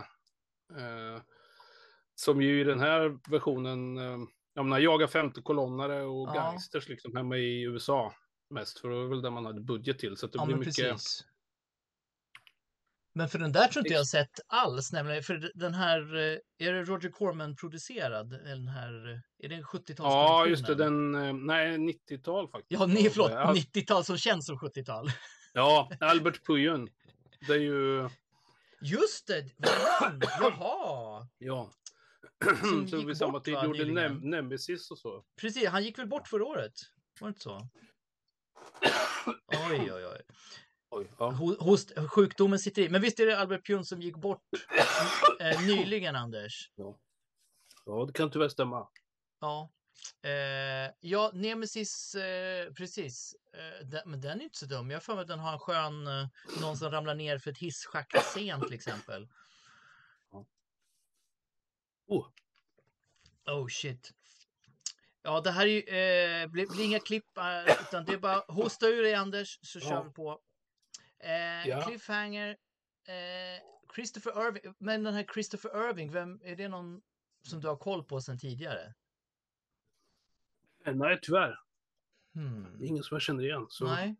Eh, 0.79 1.23
som 2.15 2.43
ju 2.43 2.61
i 2.61 2.65
den 2.65 2.81
här 2.81 3.19
versionen, 3.31 3.99
eh, 3.99 4.19
jag 4.55 4.65
menar, 4.65 4.79
jagar 4.79 5.07
femte 5.07 5.43
kolonnare 5.43 6.03
och 6.03 6.29
ja. 6.29 6.33
gangsters 6.33 6.89
liksom 6.89 7.17
hemma 7.17 7.37
i 7.37 7.63
USA 7.63 8.15
mest, 8.51 8.79
för 8.79 8.89
det 8.89 8.95
var 8.95 9.09
väl 9.09 9.23
där 9.23 9.31
man 9.31 9.47
hade 9.47 9.61
budget 9.61 9.99
till. 9.99 10.17
Så 10.17 10.27
det 10.27 10.39
ja, 10.39 10.47
blir 10.47 10.57
mycket... 10.57 10.77
Precis. 10.77 11.25
Men 13.17 13.29
för 13.29 13.39
den 13.39 13.53
där 13.53 13.69
tror 13.69 13.87
inte 13.87 13.95
jag 13.95 14.07
sett 14.07 14.41
alls, 14.47 14.93
nämligen 14.93 15.23
för 15.23 15.51
den 15.55 15.75
här, 15.75 16.17
eh, 16.17 16.67
är 16.69 16.73
det 16.73 16.83
Roger 16.83 17.11
Corman 17.11 17.57
producerad? 17.57 18.31
Den 18.31 18.69
här, 18.69 19.23
är 19.39 19.49
det 19.49 19.55
en 19.55 19.65
70-talsproduktion? 19.65 19.97
Ja, 19.99 20.47
just 20.47 20.67
det, 20.67 20.75
den, 20.75 21.15
eh, 21.15 21.33
nej, 21.33 21.77
90-tal 21.77 22.49
faktiskt. 22.49 22.81
Ja, 22.81 22.87
ni, 22.87 23.11
förlåt, 23.11 23.31
90-tal 23.31 24.05
som 24.05 24.19
känns 24.19 24.47
som 24.47 24.59
70-tal. 24.59 25.11
Ja, 25.57 25.91
Albert 26.01 26.47
Pujon. 26.47 26.89
Det 27.47 27.53
är 27.53 27.59
ju... 27.59 28.09
Just 28.81 29.27
det, 29.27 29.45
jaha! 30.41 31.27
Ja. 31.39 31.71
Som, 32.45 32.89
som 32.89 33.07
vid 33.07 33.17
samma 33.17 33.41
tid 33.41 33.55
gjorde 33.65 33.85
Nem 33.85 34.19
Nemesis 34.19 34.91
och 34.91 34.99
så. 34.99 35.25
Precis, 35.41 35.69
han 35.69 35.85
gick 35.85 35.99
väl 35.99 36.07
bort 36.07 36.29
förra 36.29 36.45
året? 36.45 36.73
Var 37.21 37.29
det 37.29 37.31
inte 37.31 37.41
så? 37.41 37.57
Oj, 39.71 39.93
oj, 39.93 40.07
oj. 40.07 40.21
Oj, 40.91 41.11
ja. 41.19 41.31
Host, 41.59 41.93
sjukdomen 42.11 42.59
sitter 42.59 42.83
i. 42.83 42.89
Men 42.89 43.03
visst 43.03 43.21
är 43.21 43.27
det 43.27 43.39
Albert 43.39 43.67
Pjun 43.67 43.85
som 43.85 44.03
gick 44.03 44.17
bort 44.17 44.43
eh, 45.41 45.67
nyligen, 45.67 46.17
Anders? 46.17 46.71
Ja. 46.75 46.99
ja, 47.87 48.05
det 48.07 48.13
kan 48.13 48.31
tyvärr 48.31 48.49
stämma. 48.49 48.89
Ja. 49.41 49.71
Eh, 50.23 50.93
ja, 51.01 51.31
Nemesis, 51.35 52.15
eh, 52.15 52.73
precis. 52.73 53.35
Eh, 53.53 53.87
den, 53.87 54.03
men 54.07 54.21
den 54.21 54.41
är 54.41 54.45
inte 54.45 54.59
så 54.59 54.67
dum. 54.67 54.91
Jag 54.91 54.97
har 54.97 55.01
för 55.01 55.15
mig 55.15 55.23
att 55.23 55.29
den 55.29 55.39
har 55.39 55.53
en 55.53 55.59
skön, 55.59 56.07
eh, 56.07 56.27
någon 56.61 56.77
som 56.77 56.91
ramlar 56.91 57.15
ner 57.15 57.39
för 57.39 57.51
ett 57.51 57.59
hisschakt 57.59 58.17
scen 58.23 58.61
till 58.61 58.75
exempel. 58.75 59.29
Ja. 62.07 62.15
Oh. 62.15 62.31
Oh 63.47 63.69
shit. 63.69 64.13
Ja, 65.23 65.41
det 65.41 65.51
här 65.51 65.67
är 65.67 65.71
ju, 65.71 65.81
eh, 65.81 66.47
blir, 66.47 66.67
blir 66.67 66.85
inga 66.85 67.01
klipp, 67.01 67.39
eh, 67.39 67.83
utan 67.83 68.05
det 68.05 68.13
är 68.13 68.19
bara 68.19 68.45
hosta 68.49 68.87
ur 68.87 69.03
dig 69.03 69.15
Anders, 69.15 69.59
så 69.63 69.79
ja. 69.79 69.89
kör 69.89 70.05
vi 70.05 70.11
på. 70.11 70.41
Eh, 71.19 71.69
ja. 71.69 71.83
Cliffhanger. 71.83 72.57
Eh, 73.07 73.63
Christopher 73.95 74.47
Irving. 74.47 74.75
Men 74.79 75.03
den 75.03 75.15
här 75.15 75.27
Christopher 75.35 75.89
Irving, 75.89 76.13
vem, 76.13 76.41
är 76.45 76.57
det 76.57 76.69
någon 76.69 77.03
som 77.43 77.61
du 77.61 77.69
har 77.69 77.77
koll 77.77 78.05
på 78.05 78.21
sedan 78.21 78.39
tidigare? 78.39 78.95
Eh, 80.85 80.95
nej, 80.95 81.19
tyvärr. 81.23 81.61
Hmm. 82.35 82.79
Det 82.79 82.85
är 82.85 82.89
ingen 82.89 83.03
som 83.03 83.15
jag 83.15 83.23
känner 83.23 83.45
igen. 83.45 83.67
Så... 83.71 83.85
Nej. 83.85 84.17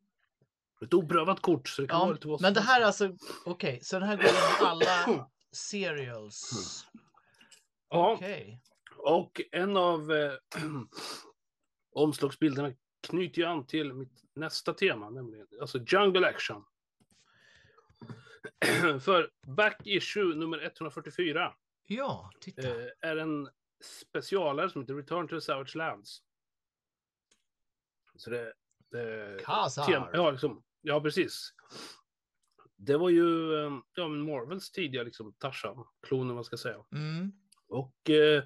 Ett 0.83 0.95
oprövat 0.95 1.41
kort, 1.41 1.69
så 1.69 1.83
det 1.83 1.89
kan 1.89 1.97
ja, 1.99 2.05
vara 2.05 2.15
lite 2.15 2.29
vad 2.29 2.41
Men 2.41 2.55
det 2.55 2.61
här 2.61 2.81
är 2.81 2.85
alltså, 2.85 3.05
okej, 3.05 3.53
okay, 3.53 3.81
så 3.81 3.99
den 3.99 4.09
här 4.09 4.17
går 4.17 4.25
igenom 4.25 4.51
alla 4.61 5.29
serials. 5.53 6.87
Ja. 7.95 8.15
Okay. 8.15 8.59
Och 8.97 9.41
en 9.53 9.77
av 9.77 10.13
eh, 10.13 10.33
omslagsbilderna 11.95 12.73
knyter 13.07 13.43
ju 13.43 13.49
an 13.49 13.67
till 13.67 13.93
mitt 13.93 14.23
nästa 14.35 14.73
tema, 14.73 15.11
nämligen 15.11 15.47
alltså 15.61 15.79
Jungle 15.87 16.29
Action. 16.29 16.65
För 19.01 19.31
back 19.47 19.81
issue 19.85 20.35
nummer 20.35 20.63
144 20.65 21.55
ja, 21.87 22.31
titta. 22.41 22.69
Eh, 22.69 22.89
är 23.01 23.17
en 23.17 23.49
specialare 23.85 24.71
som 24.71 24.81
heter 24.81 24.95
Return 24.95 25.29
to 25.29 25.35
the 25.35 25.41
Savage 25.41 25.75
Lands. 25.75 26.23
Så 28.17 28.31
det... 28.31 28.53
det 28.91 29.41
Kazar! 29.45 30.11
Ja, 30.13 30.31
liksom, 30.31 30.63
ja, 30.81 31.01
precis. 31.01 31.55
Det 32.77 32.97
var 32.97 33.11
ju 33.11 33.55
eh, 33.55 33.73
ja, 33.95 34.09
Marvels 34.09 34.71
tidiga 34.71 35.03
liksom, 35.03 35.33
Tarzan-kloner, 35.33 36.35
man 36.35 36.45
ska 36.45 36.57
säga. 36.57 36.85
Mm. 36.93 37.33
Och... 37.75 38.11
Eh, 38.11 38.43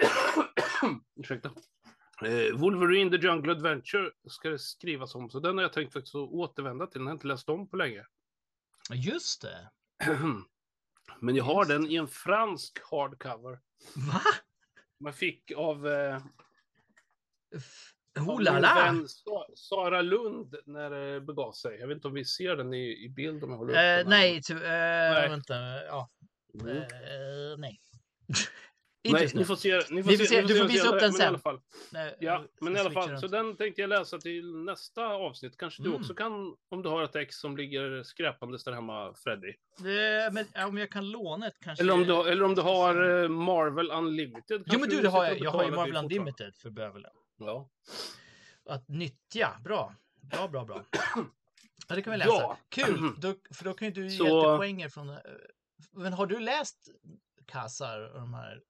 ursäkta. 1.16 1.50
Eh, 2.24 2.56
Wolverine 2.56 3.10
The 3.10 3.26
Jungle 3.26 3.52
Adventure 3.52 4.10
ska 4.28 4.50
det 4.50 4.58
skrivas 4.58 5.14
om, 5.14 5.30
så 5.30 5.40
den 5.40 5.56
har 5.56 5.62
jag 5.62 5.72
tänkt 5.72 5.92
faktiskt 5.92 6.14
återvända 6.14 6.86
till. 6.86 6.98
Den 6.98 7.06
har 7.06 7.12
jag 7.12 7.16
inte 7.16 7.26
läst 7.26 7.48
om 7.48 7.68
på 7.68 7.76
länge. 7.76 8.06
Just 8.92 9.42
det. 9.42 9.70
Men 11.20 11.36
jag 11.36 11.44
har 11.44 11.64
den 11.64 11.86
i 11.86 11.94
en 11.94 12.08
fransk 12.08 12.78
hardcover. 12.90 13.60
Va? 13.94 14.20
Man 14.98 15.12
fick 15.12 15.52
av... 15.56 15.88
Eh, 15.88 16.22
Oh 18.18 18.42
la 18.42 18.58
la! 18.58 18.94
Sara 19.54 20.02
Lund 20.02 20.56
när 20.66 20.90
det 20.90 21.20
begav 21.20 21.52
sig. 21.52 21.80
Jag 21.80 21.88
vet 21.88 21.94
inte 21.94 22.08
om 22.08 22.14
vi 22.14 22.24
ser 22.24 22.56
den 22.56 22.74
i, 22.74 23.04
i 23.04 23.08
bild 23.08 23.44
om 23.44 23.50
jag 23.50 23.58
håller 23.58 23.72
upp 23.72 24.04
uh, 24.04 24.10
Nej, 24.10 24.42
ty, 24.42 24.54
uh, 24.54 24.60
nej, 24.60 25.28
vänta. 25.28 25.54
Ja. 25.86 26.10
Mm. 26.54 26.76
Uh, 26.76 26.82
nej. 27.58 27.80
Nej, 29.08 29.30
ni 29.34 29.44
får 29.44 29.56
se. 29.56 29.80
Ni 29.90 30.02
får, 30.02 30.10
se, 30.10 30.26
se, 30.26 30.42
du 30.42 30.58
får 30.58 30.68
visa 30.68 30.88
upp 30.88 31.00
den 31.00 31.12
sen. 31.12 31.38
Nej, 31.92 32.16
ja, 32.20 32.44
men 32.60 32.76
i 32.76 32.80
alla 32.80 32.90
fall. 32.90 33.18
Så 33.18 33.26
den 33.26 33.56
tänkte 33.56 33.80
jag 33.80 33.88
läsa 33.88 34.18
till 34.18 34.56
nästa 34.56 35.06
avsnitt. 35.06 35.56
Kanske 35.56 35.82
mm. 35.82 35.92
du 35.92 35.98
också 35.98 36.14
kan, 36.14 36.56
om 36.68 36.82
du 36.82 36.88
har 36.88 37.02
ett 37.02 37.16
ex 37.16 37.36
som 37.36 37.56
ligger 37.56 38.02
skräpandes 38.02 38.64
där 38.64 38.72
hemma, 38.72 39.14
Freddy. 39.14 39.52
Det, 39.78 40.30
men 40.32 40.66
om 40.68 40.78
jag 40.78 40.90
kan 40.90 41.10
låna 41.10 41.46
ett 41.46 41.60
kanske. 41.60 41.84
Eller 41.84 41.92
om 41.92 42.04
du, 42.04 42.30
eller 42.30 42.44
om 42.44 42.54
du 42.54 42.62
har 42.62 43.22
eh, 43.22 43.28
Marvel 43.28 43.90
Unlimited. 43.90 44.62
Jo, 44.66 44.78
men 44.78 44.88
du, 44.88 45.00
det 45.00 45.08
har 45.08 45.24
jag. 45.24 45.40
Jag 45.40 45.50
har 45.50 45.64
ju 45.64 45.70
Marvel 45.70 45.96
Unlimited 45.96 46.56
för 46.56 46.70
bövelen. 46.70 47.12
Ja. 47.38 47.68
Att 48.68 48.88
nyttja. 48.88 49.60
Bra. 49.64 49.94
Bra, 50.22 50.48
bra, 50.48 50.64
bra. 50.64 50.84
Ja, 51.88 51.96
det 51.96 52.02
kan 52.02 52.10
vi 52.10 52.18
läsa. 52.18 52.30
Ja. 52.30 52.58
Kul, 52.68 53.12
då, 53.18 53.34
för 53.54 53.64
då 53.64 53.74
kan 53.74 53.88
ju 53.88 53.94
du 53.94 54.08
ge 54.08 54.18
så... 54.18 54.56
poänger 54.56 54.88
från... 54.88 55.10
Eh, 55.10 55.16
men 55.92 56.12
har 56.12 56.26
du 56.26 56.40
läst 56.40 56.88
Kassar 57.50 58.00
och 58.14 58.20
de 58.20 58.34
här 58.34 58.62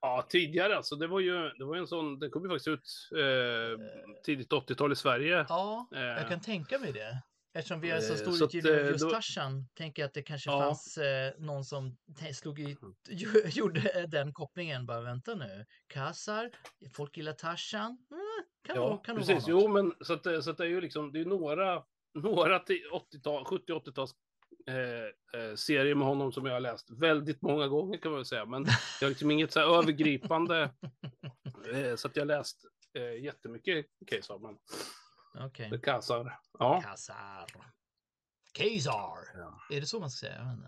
Ja, 0.00 0.26
tidigare 0.28 0.76
alltså. 0.76 0.96
Det 0.96 1.06
var 1.06 1.20
ju, 1.20 1.48
det 1.58 1.64
var 1.64 1.76
en 1.76 1.86
sån, 1.86 2.18
den 2.18 2.30
kom 2.30 2.42
ju 2.42 2.48
faktiskt 2.48 2.68
ut 2.68 3.18
eh, 3.18 3.86
tidigt 4.24 4.52
80-tal 4.52 4.92
i 4.92 4.96
Sverige. 4.96 5.46
Ja, 5.48 5.88
eh, 5.94 6.00
jag 6.00 6.28
kan 6.28 6.40
tänka 6.40 6.78
mig 6.78 6.92
det. 6.92 7.22
Eftersom 7.54 7.80
vi 7.80 7.90
har 7.90 8.00
så 8.00 8.12
eh, 8.12 8.18
stor 8.18 8.44
utgivning 8.44 8.72
av 8.72 8.78
just 8.78 9.04
då... 9.04 9.10
Tarzan, 9.10 9.68
tänker 9.74 10.02
jag 10.02 10.06
att 10.06 10.14
det 10.14 10.22
kanske 10.22 10.50
ja. 10.50 10.60
fanns 10.60 10.98
eh, 10.98 11.32
någon 11.38 11.64
som 11.64 11.96
slog 12.34 12.60
ut, 12.60 12.78
gjorde 13.56 14.06
den 14.06 14.32
kopplingen. 14.32 14.86
Bara 14.86 15.00
vänta 15.00 15.34
nu, 15.34 15.66
Kassar, 15.86 16.50
folk 16.94 17.16
gillar 17.16 17.32
Tarzan. 17.32 17.98
Mm, 18.10 18.22
kan 18.62 18.76
ja, 18.76 18.88
nog, 18.88 19.04
kan 19.04 19.16
precis. 19.16 19.44
Jo, 19.48 19.68
men 19.68 19.94
så 20.00 20.12
att, 20.12 20.44
så 20.44 20.50
att 20.50 20.56
det 20.56 20.64
är 20.64 20.68
ju 20.68 20.80
liksom, 20.80 21.12
det 21.12 21.20
är 21.20 21.24
några, 21.24 21.82
några 22.14 22.58
80-tal, 22.58 23.44
70-80-tals 23.44 24.14
eh, 24.66 25.40
eh, 25.40 25.54
serie 25.54 25.94
med 25.94 26.08
honom 26.08 26.32
som 26.32 26.46
jag 26.46 26.52
har 26.52 26.60
läst 26.60 26.90
väldigt 26.90 27.42
många 27.42 27.68
gånger 27.68 27.98
kan 27.98 28.10
man 28.10 28.18
väl 28.18 28.26
säga. 28.26 28.44
Men 28.44 28.64
jag 29.00 29.06
har 29.06 29.08
liksom 29.08 29.30
inget 29.30 29.52
så 29.52 29.60
här 29.60 29.78
övergripande. 29.78 30.70
Eh, 31.72 31.96
så 31.96 32.08
att 32.08 32.16
jag 32.16 32.26
läst 32.26 32.64
eh, 32.94 33.24
jättemycket 33.24 33.86
case 34.06 34.32
av. 34.32 34.42
Men... 34.42 34.58
Okej. 35.46 35.66
Okay. 35.66 35.78
Kazar. 35.78 36.38
Ja. 36.58 36.82
Kazar. 36.82 37.46
Kazar. 38.52 39.18
Ja. 39.34 39.60
Är 39.70 39.80
det 39.80 39.86
så 39.86 40.00
man 40.00 40.10
ska 40.10 40.26
säga? 40.26 40.58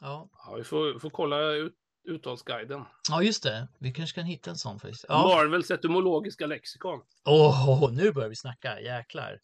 Ja. 0.00 0.28
ja, 0.32 0.54
vi 0.54 0.64
får, 0.64 0.98
får 0.98 1.10
kolla 1.10 1.50
ut, 1.52 1.76
uttalsguiden. 2.04 2.84
Ja, 3.08 3.22
just 3.22 3.42
det. 3.42 3.68
Vi 3.78 3.92
kanske 3.92 4.20
kan 4.20 4.24
hitta 4.24 4.50
en 4.50 4.56
sån 4.56 4.80
faktiskt. 4.80 5.04
Ja. 5.08 5.22
Marvels 5.22 5.70
etymologiska 5.70 6.46
lexikon. 6.46 7.00
Åh, 7.24 7.70
oh, 7.70 7.92
nu 7.92 8.12
börjar 8.12 8.28
vi 8.28 8.36
snacka. 8.36 8.80
Jäklar. 8.80 9.40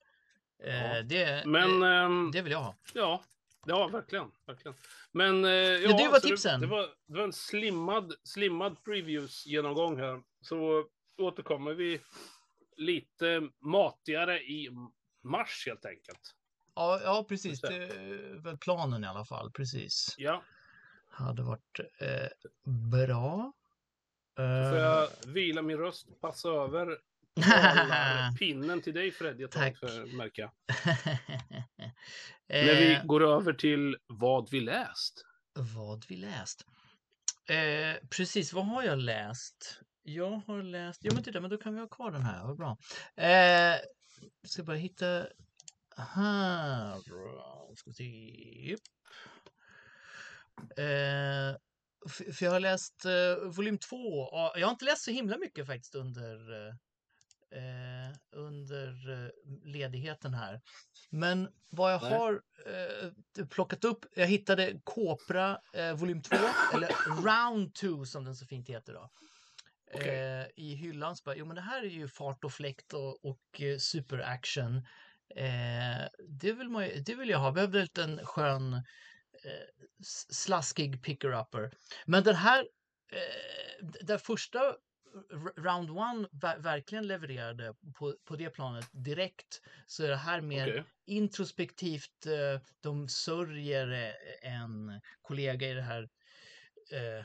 Eh, 0.64 0.96
ja. 0.96 1.02
det, 1.02 1.46
Men, 1.46 1.80
det, 1.80 1.88
ehm, 1.88 2.30
det 2.30 2.42
vill 2.42 2.52
jag 2.52 2.62
ha. 2.62 2.74
Ja, 2.94 3.22
Ja, 3.68 3.88
verkligen. 3.88 4.30
verkligen. 4.46 4.74
Men 5.12 5.44
eh, 5.44 5.50
ja, 5.50 5.96
det 5.96 6.08
var 6.08 6.20
tipsen. 6.20 6.60
Det, 6.60 6.66
det, 6.66 6.70
var, 6.70 6.88
det 7.06 7.16
var 7.18 7.24
en 7.24 7.32
slimmad, 7.32 8.14
slimmad 8.22 8.84
previews-genomgång 8.84 9.98
här. 9.98 10.22
Så 10.40 10.84
återkommer 11.18 11.74
vi 11.74 12.00
lite 12.76 13.48
matigare 13.58 14.40
i 14.40 14.70
mars 15.22 15.64
helt 15.66 15.86
enkelt. 15.86 16.34
Ja, 16.74 17.00
ja 17.04 17.24
precis. 17.28 17.60
Det 17.60 17.74
är 17.74 18.42
väl 18.42 18.58
planen 18.58 19.04
i 19.04 19.06
alla 19.06 19.24
fall. 19.24 19.50
Precis. 19.50 20.14
Ja. 20.18 20.42
Hade 21.08 21.42
varit 21.42 21.80
eh, 21.98 22.48
bra. 22.90 23.52
Får 24.36 24.78
jag 24.78 25.02
eh. 25.02 25.08
vila 25.26 25.62
min 25.62 25.78
röst, 25.78 26.20
passa 26.20 26.48
över 26.48 26.98
pinnen 28.38 28.82
till 28.82 28.94
dig 28.94 29.10
Freddy 29.10 29.44
ett 29.44 29.50
tag 29.50 29.76
för 29.76 30.16
märka. 30.16 30.52
När 32.48 32.74
vi 32.74 32.94
eh. 32.94 33.04
går 33.04 33.24
över 33.24 33.52
till 33.52 33.96
vad 34.06 34.50
vi 34.50 34.60
läst. 34.60 35.24
Vad 35.54 36.04
vi 36.08 36.16
läst. 36.16 36.64
Eh, 37.48 38.08
precis, 38.10 38.52
vad 38.52 38.66
har 38.66 38.82
jag 38.82 38.98
läst? 38.98 39.80
Jag 40.02 40.42
har 40.46 40.62
läst, 40.62 41.00
ja 41.04 41.14
men 41.14 41.22
titta, 41.22 41.40
men 41.40 41.50
då 41.50 41.56
kan 41.56 41.74
vi 41.74 41.80
ha 41.80 41.88
kvar 41.88 42.10
den 42.10 42.22
här, 42.22 42.46
vad 42.46 42.56
bra. 42.56 42.78
Eh, 43.24 43.76
ska 44.46 44.62
bara 44.62 44.76
hitta 44.76 45.26
här. 45.96 46.98
Ska 47.76 47.92
se. 47.92 48.76
Eh, 50.76 51.56
för 52.08 52.44
jag 52.44 52.52
har 52.52 52.60
läst 52.60 53.06
uh, 53.06 53.48
volym 53.50 53.78
2. 53.78 54.28
Jag 54.54 54.66
har 54.66 54.70
inte 54.70 54.84
läst 54.84 55.04
så 55.04 55.10
himla 55.10 55.38
mycket 55.38 55.66
faktiskt 55.66 55.94
under, 55.94 56.36
uh, 57.56 58.16
under 58.32 59.10
uh, 59.10 59.30
ledigheten 59.64 60.34
här. 60.34 60.60
Men 61.10 61.48
vad 61.70 61.92
jag 61.92 62.02
Nej. 62.02 62.12
har 62.12 62.42
plockat 63.44 63.84
upp, 63.84 64.06
jag 64.16 64.26
hittade 64.26 64.80
Kopra 64.84 65.60
volym 65.96 66.22
2, 66.22 66.36
eller 66.74 66.88
Round 67.22 67.74
2 67.74 68.04
som 68.04 68.24
den 68.24 68.36
så 68.36 68.46
fint 68.46 68.68
heter 68.68 68.92
då. 68.92 69.10
Okay. 69.94 70.46
I 70.56 70.74
hyllan 70.74 71.16
så 71.16 71.22
bara, 71.24 71.36
jo 71.36 71.46
men 71.46 71.56
det 71.56 71.62
här 71.62 71.82
är 71.82 71.88
ju 71.88 72.08
fart 72.08 72.44
och 72.44 72.52
fläkt 72.52 72.92
och, 72.92 73.24
och 73.24 73.60
superaction. 73.78 74.86
det, 76.28 76.52
vill 76.52 76.68
man, 76.68 76.90
det 77.06 77.14
vill 77.14 77.28
jag 77.28 77.38
ha, 77.38 77.52
behövde 77.52 77.78
en 77.78 77.84
liten 77.84 78.26
skön 78.26 78.82
Eh, 79.44 80.04
slaskig 80.30 81.02
picker-upper. 81.02 81.70
Men 82.06 82.24
den 82.24 82.34
här, 82.34 82.68
eh, 83.12 83.86
den 84.02 84.18
första 84.18 84.76
Round 85.56 85.90
One 85.90 86.28
verkligen 86.58 87.06
levererade 87.06 87.74
på, 87.98 88.14
på 88.24 88.36
det 88.36 88.50
planet 88.50 88.88
direkt 88.92 89.62
så 89.86 90.04
är 90.04 90.08
det 90.08 90.16
här 90.16 90.40
mer 90.40 90.68
okay. 90.68 90.82
introspektivt. 91.06 92.26
Eh, 92.26 92.60
de 92.80 93.08
sörjer 93.08 94.14
en 94.42 95.00
kollega 95.22 95.68
i 95.68 95.74
det 95.74 95.82
här 95.82 96.08
eh, 96.92 97.24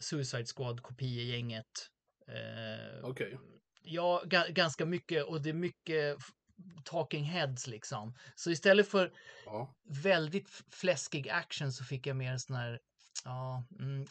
Suicide 0.00 0.46
Squad 0.46 0.82
kopiegänget. 0.82 1.90
Eh, 2.28 3.04
okay. 3.04 3.36
Ja, 3.82 4.22
ganska 4.48 4.86
mycket 4.86 5.24
och 5.24 5.42
det 5.42 5.48
är 5.48 5.54
mycket 5.54 6.18
talking 6.84 7.24
heads 7.24 7.66
liksom. 7.66 8.14
Så 8.34 8.50
istället 8.50 8.88
för 8.88 9.12
ja. 9.44 9.74
väldigt 10.02 10.48
fläskig 10.70 11.28
action 11.28 11.72
så 11.72 11.84
fick 11.84 12.06
jag 12.06 12.16
mer 12.16 12.36
sån 12.36 12.56
här, 12.56 12.80
ja, 13.24 13.64
mm, 13.78 14.06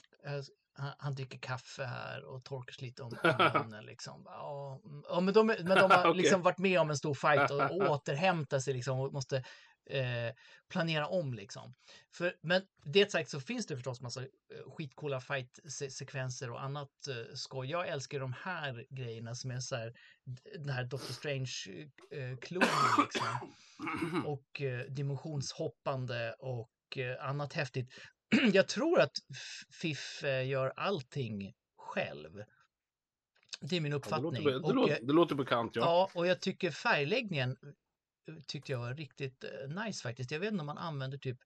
han, 0.82 0.94
han 0.98 1.16
dricker 1.16 1.38
kaffe 1.38 1.84
här 1.84 2.26
och 2.26 2.44
torkar 2.44 2.74
sig 2.74 2.88
lite 2.88 3.04
om 3.04 3.18
munnen 3.64 3.86
liksom. 3.86 4.22
Ja, 4.26 4.82
mm, 5.12 5.26
men 5.26 5.34
de, 5.34 5.48
men 5.48 5.66
de 5.66 5.92
har 5.92 6.00
okay. 6.10 6.22
liksom 6.22 6.42
varit 6.42 6.58
med 6.58 6.80
om 6.80 6.90
en 6.90 6.98
stor 6.98 7.14
fight 7.14 7.52
och, 7.52 7.62
och 7.72 7.90
återhämtar 7.90 8.60
sig 8.60 8.74
liksom 8.74 9.00
och 9.00 9.14
måste 9.14 9.44
eh, 9.90 10.34
planera 10.70 11.08
om 11.08 11.34
liksom. 11.34 11.74
För, 12.14 12.34
men 12.42 12.62
det 12.86 13.12
sagt 13.12 13.30
så 13.30 13.40
finns 13.40 13.66
det 13.66 13.76
förstås 13.76 14.02
massa 14.02 14.22
eh, 14.22 14.28
skitcoola 14.78 15.20
fight-sekvenser 15.20 16.52
och 16.52 16.64
annat 16.64 17.08
eh, 17.10 17.34
skoj. 17.34 17.70
Jag 17.70 17.88
älskar 17.88 18.20
de 18.20 18.34
här 18.34 18.86
grejerna 18.90 19.36
som 19.36 19.52
är 19.52 19.60
så 19.60 19.76
här, 19.76 19.94
den 20.58 20.70
här 20.70 20.84
Doctor 20.84 21.14
Strange-klonen 21.14 22.70
eh, 22.70 23.04
liksom. 23.04 23.54
Och 24.26 24.62
eh, 24.62 24.86
dimensionshoppande 24.86 26.36
och 26.40 26.98
eh, 26.98 27.26
annat 27.30 27.54
häftigt. 27.54 27.94
Jag 28.54 28.68
tror 28.68 29.00
att 29.00 29.12
Fiff 29.82 30.24
eh, 30.24 30.48
gör 30.48 30.74
allting 30.76 31.54
själv. 31.78 32.44
Det 33.62 33.78
är 33.78 33.82
min 33.82 33.94
uppfattning. 33.94 34.44
Ja, 34.44 34.52
det, 34.52 34.60
låter, 34.60 34.68
det, 34.68 34.74
låter, 34.74 35.00
det 35.02 35.14
låter 35.14 35.36
bekant, 35.36 35.76
ja. 35.76 35.82
Ja, 35.82 36.10
och 36.14 36.28
jag 36.28 36.42
tycker 36.42 36.72
färgläggningen 36.72 37.58
tyckte 38.48 38.72
jag 38.72 38.80
var 38.80 38.94
riktigt 38.94 39.44
eh, 39.44 39.84
nice 39.84 40.04
faktiskt. 40.04 40.32
Jag 40.32 40.40
vet 40.40 40.52
inte 40.52 40.62
om 40.62 40.66
man 40.66 40.78
använder 40.78 41.18
typ 41.18 41.38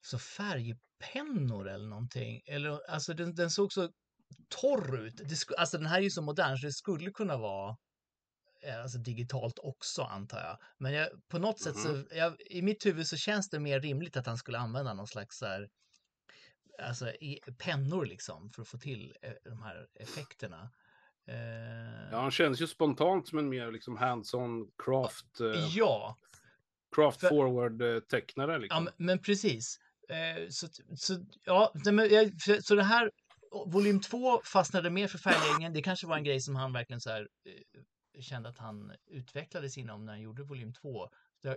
så 0.00 0.18
färgpennor 0.18 1.68
eller 1.68 1.86
någonting. 1.86 2.42
Eller, 2.46 2.90
alltså 2.90 3.14
den, 3.14 3.34
den 3.34 3.50
såg 3.50 3.72
så 3.72 3.90
torr 4.48 5.06
ut. 5.06 5.16
Det, 5.16 5.58
alltså 5.58 5.78
den 5.78 5.86
här 5.86 5.98
är 5.98 6.02
ju 6.02 6.10
så 6.10 6.22
modern 6.22 6.56
så 6.56 6.66
det 6.66 6.72
skulle 6.72 7.10
kunna 7.10 7.36
vara 7.36 7.70
eh, 7.70 7.76
alltså 8.82 8.98
digitalt 8.98 9.58
också 9.58 10.02
antar 10.02 10.40
jag. 10.40 10.58
Men 10.78 10.92
jag, 10.92 11.08
på 11.28 11.38
något 11.38 11.66
mm 11.66 11.74
-hmm. 11.74 11.82
sätt 11.82 11.82
så, 11.82 11.88
mm-hmm. 11.88 12.14
jag, 12.16 12.40
i 12.40 12.62
mitt 12.62 12.86
huvud 12.86 13.06
så 13.06 13.16
känns 13.16 13.50
det 13.50 13.60
mer 13.60 13.80
rimligt 13.80 14.16
att 14.16 14.26
han 14.26 14.38
skulle 14.38 14.58
använda 14.58 14.94
någon 14.94 15.06
slags 15.06 15.38
så 15.38 15.46
här, 15.46 15.68
alltså 16.82 17.08
i, 17.08 17.40
pennor 17.58 18.06
liksom 18.06 18.50
för 18.50 18.62
att 18.62 18.68
få 18.68 18.78
till 18.78 19.14
eh, 19.22 19.32
de 19.44 19.62
här 19.62 19.86
effekterna. 19.94 20.70
Eh... 21.26 22.10
Ja, 22.10 22.20
han 22.20 22.30
känns 22.30 22.60
ju 22.60 22.66
spontant 22.66 23.28
som 23.28 23.38
en 23.38 23.48
mer 23.48 23.72
liksom 23.72 23.96
hands-on 23.96 24.70
craft. 24.84 25.40
Eh... 25.40 25.76
Ja. 25.76 26.16
Craft 26.96 27.20
forward-tecknare. 27.20 28.58
Liksom. 28.58 28.84
Ja, 28.84 28.92
men 28.96 29.18
precis. 29.18 29.80
Eh, 30.08 30.48
så, 30.48 30.68
så, 30.96 31.24
ja, 31.44 31.72
så 32.62 32.74
det 32.74 32.82
här, 32.82 33.10
volym 33.66 34.00
2 34.00 34.40
fastnade 34.44 34.90
mer 34.90 35.08
för 35.08 35.18
färgläggningen. 35.18 35.72
Det 35.72 35.82
kanske 35.82 36.06
var 36.06 36.16
en 36.16 36.24
grej 36.24 36.40
som 36.40 36.56
han 36.56 36.72
verkligen 36.72 37.00
så 37.00 37.10
här, 37.10 37.20
eh, 37.20 37.80
kände 38.20 38.48
att 38.48 38.58
han 38.58 38.92
utvecklades 39.06 39.78
inom 39.78 40.04
när 40.04 40.12
han 40.12 40.22
gjorde 40.22 40.42
volym 40.42 40.72
2. 40.72 41.10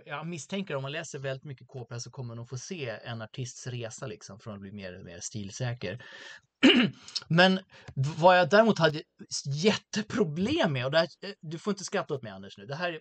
Jag 0.04 0.26
misstänker 0.26 0.76
om 0.76 0.82
man 0.82 0.92
läser 0.92 1.18
väldigt 1.18 1.44
mycket 1.44 1.68
K-press 1.68 2.04
så 2.04 2.10
kommer 2.10 2.34
man 2.34 2.46
få 2.46 2.58
se 2.58 2.88
en 2.88 3.22
artists 3.22 3.66
resa 3.66 4.06
liksom 4.06 4.38
från 4.40 4.54
att 4.54 4.60
bli 4.60 4.72
mer 4.72 4.98
och 4.98 5.04
mer 5.04 5.20
stilsäker. 5.20 6.04
Men 7.28 7.60
vad 7.94 8.38
jag 8.38 8.50
däremot 8.50 8.78
hade 8.78 9.02
jätteproblem 9.46 10.72
med, 10.72 10.84
och 10.84 10.90
det 10.90 10.98
här, 10.98 11.08
eh, 11.20 11.30
du 11.40 11.58
får 11.58 11.70
inte 11.72 11.84
skratta 11.84 12.14
åt 12.14 12.22
mig 12.22 12.32
Anders 12.32 12.58
nu, 12.58 12.66
det 12.66 12.74
här, 12.74 13.00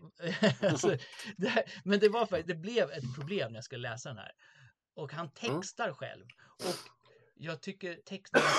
alltså, 0.62 0.98
det 1.38 1.48
här, 1.48 1.64
men 1.84 2.00
det 2.00 2.10
var 2.10 2.26
faktiskt, 2.26 2.48
det 2.48 2.56
blev 2.56 2.92
ett 2.92 3.16
problem 3.16 3.52
när 3.52 3.58
jag 3.58 3.64
skulle 3.64 3.90
läsa 3.90 4.10
den 4.10 4.18
här. 4.18 4.32
Och 4.96 5.14
han 5.14 5.30
mm. 5.42 5.60
textar 5.60 5.86
mm. 5.86 5.96
själv. 5.96 6.26
Och 6.64 6.76
jag 7.36 7.62
tycker 7.62 7.96
textningen, 8.06 8.50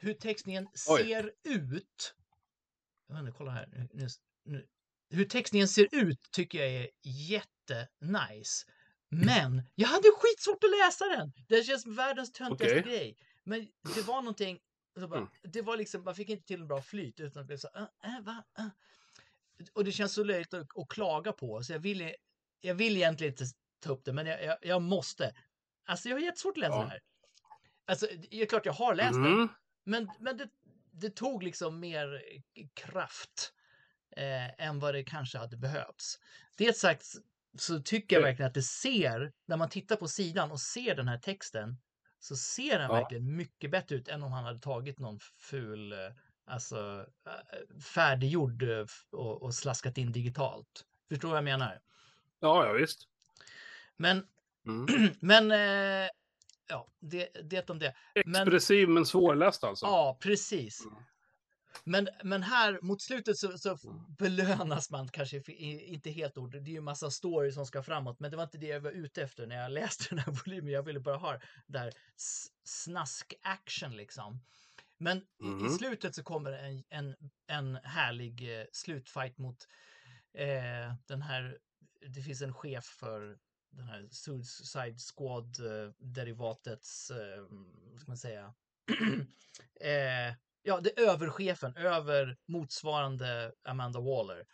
hur 0.00 0.14
textningen 0.14 0.68
ser 0.74 1.32
ut, 1.44 2.14
jag 3.06 3.14
vet 3.14 3.20
inte, 3.20 3.32
kolla 3.38 3.50
här, 3.50 3.88
nu, 3.92 4.08
nu, 4.44 4.66
hur 5.10 5.24
textningen 5.24 5.68
ser 5.68 5.88
ut 5.92 6.30
tycker 6.30 6.58
jag 6.58 6.68
är 6.68 6.88
jättenice. 7.02 8.66
Men 9.08 9.62
jag 9.74 9.88
hade 9.88 10.08
skitsvårt 10.18 10.64
att 10.64 10.70
läsa 10.70 11.04
den. 11.04 11.32
Det 11.48 11.62
känns 11.62 11.86
världens 11.86 12.32
töntigaste 12.32 12.78
okay. 12.78 12.90
grej. 12.92 13.16
Men 13.44 13.68
det 13.94 14.02
var 14.02 14.16
någonting, 14.16 14.60
bara, 14.94 15.18
mm. 15.18 15.28
det 15.42 15.62
var 15.62 15.76
liksom, 15.76 16.04
man 16.04 16.14
fick 16.14 16.28
inte 16.28 16.46
till 16.46 16.60
en 16.60 16.68
bra 16.68 16.82
flyt 16.82 17.20
utan 17.20 17.42
det 17.42 17.46
blev 17.46 17.56
så, 17.56 17.68
äh, 17.76 18.16
äh, 18.16 18.24
va, 18.24 18.44
äh. 18.58 18.66
Och 19.72 19.84
det 19.84 19.92
känns 19.92 20.14
så 20.14 20.24
löjligt 20.24 20.54
att, 20.54 20.78
att, 20.78 20.88
klaga 20.88 21.32
på, 21.32 21.62
så 21.62 21.72
jag 21.72 21.78
vill, 21.78 22.14
jag 22.60 22.74
vill 22.74 22.96
egentligen 22.96 23.32
inte 23.32 23.44
ta 23.80 23.92
upp 23.92 24.04
det, 24.04 24.12
men 24.12 24.26
jag, 24.26 24.44
jag, 24.44 24.58
jag 24.62 24.82
måste. 24.82 25.34
Alltså 25.84 26.08
jag 26.08 26.16
har 26.16 26.20
jättesvårt 26.20 26.56
att 26.56 26.60
läsa 26.60 26.74
ja. 26.74 26.82
det 26.82 26.88
här. 26.88 27.00
Alltså, 27.86 28.06
det 28.30 28.42
är 28.42 28.46
klart 28.46 28.66
jag 28.66 28.72
har 28.72 28.94
läst 28.94 29.14
mm. 29.14 29.38
det, 29.38 29.48
men, 29.84 30.10
men 30.20 30.36
det, 30.36 30.48
det 30.94 31.16
tog 31.16 31.42
liksom 31.42 31.80
mer 31.80 32.22
kraft 32.74 33.52
eh, 34.16 34.66
än 34.66 34.78
vad 34.78 34.94
det 34.94 35.04
kanske 35.04 35.38
hade 35.38 35.56
behövts. 35.56 36.18
Det 36.56 36.76
sagt 36.76 37.06
så 37.58 37.80
tycker 37.80 38.16
jag 38.16 38.22
verkligen 38.22 38.48
att 38.48 38.54
det 38.54 38.62
ser, 38.62 39.32
när 39.46 39.56
man 39.56 39.68
tittar 39.68 39.96
på 39.96 40.08
sidan 40.08 40.50
och 40.50 40.60
ser 40.60 40.94
den 40.94 41.08
här 41.08 41.18
texten, 41.18 41.76
så 42.20 42.36
ser 42.36 42.78
den 42.78 42.90
ja. 42.90 42.94
verkligen 42.94 43.36
mycket 43.36 43.70
bättre 43.70 43.96
ut 43.96 44.08
än 44.08 44.22
om 44.22 44.32
han 44.32 44.44
hade 44.44 44.58
tagit 44.58 44.98
någon 44.98 45.20
ful, 45.20 45.92
eh, 45.92 45.98
alltså 46.44 47.06
eh, 47.26 47.80
färdiggjord 47.80 48.62
eh, 48.62 48.86
och, 49.10 49.42
och 49.42 49.54
slaskat 49.54 49.98
in 49.98 50.12
digitalt. 50.12 50.84
Förstår 51.08 51.28
vad 51.28 51.36
jag 51.36 51.44
menar? 51.44 51.80
Ja, 52.40 52.66
ja 52.66 52.72
visst. 52.72 53.08
Men, 53.96 54.26
mm. 54.66 55.14
men 55.20 55.52
ja, 56.66 56.88
det, 57.00 57.28
det 57.50 57.70
om 57.70 57.78
det. 57.78 57.94
Expressiv 58.14 58.88
men, 58.88 58.94
men 58.94 59.06
svårläst 59.06 59.64
alltså. 59.64 59.86
Ja, 59.86 60.18
precis. 60.20 60.84
Mm. 60.84 61.04
Men, 61.84 62.08
men 62.22 62.42
här 62.42 62.78
mot 62.82 63.02
slutet 63.02 63.38
så, 63.38 63.58
så 63.58 63.78
belönas 64.18 64.90
man 64.90 65.08
kanske 65.08 65.42
inte 65.56 66.10
helt 66.10 66.38
ord. 66.38 66.52
Det 66.52 66.70
är 66.70 66.74
ju 66.74 66.80
massa 66.80 67.10
stories 67.10 67.54
som 67.54 67.66
ska 67.66 67.82
framåt, 67.82 68.20
men 68.20 68.30
det 68.30 68.36
var 68.36 68.44
inte 68.44 68.58
det 68.58 68.66
jag 68.66 68.80
var 68.80 68.90
ute 68.90 69.22
efter 69.22 69.46
när 69.46 69.56
jag 69.56 69.72
läste 69.72 70.04
den 70.10 70.18
här 70.18 70.32
volymen. 70.32 70.72
Jag 70.72 70.82
ville 70.82 71.00
bara 71.00 71.16
ha 71.16 71.38
där 71.66 71.92
snask-action 72.64 73.96
liksom. 73.96 74.40
Men 74.98 75.22
mm. 75.40 75.66
i 75.66 75.70
slutet 75.70 76.14
så 76.14 76.22
kommer 76.22 76.52
en, 76.52 76.84
en, 76.90 77.14
en 77.46 77.76
härlig 77.76 78.60
eh, 78.60 78.66
slutfight 78.72 79.38
mot 79.38 79.68
eh, 80.34 80.94
den 81.06 81.22
här, 81.22 81.58
det 82.14 82.22
finns 82.22 82.42
en 82.42 82.54
chef 82.54 82.84
för 82.84 83.38
den 83.76 83.88
här 83.88 84.08
Suicide 84.10 84.98
Squad-derivatets, 84.98 87.10
eh, 87.10 87.16
eh, 87.16 87.44
vad 87.90 88.00
ska 88.00 88.10
man 88.10 88.16
säga, 88.16 88.54
eh, 89.80 90.34
ja, 90.62 90.80
det 90.80 90.98
är 90.98 91.08
överchefen, 91.08 91.76
över 91.76 92.36
motsvarande 92.46 93.52
Amanda 93.64 94.00
Waller. 94.00 94.46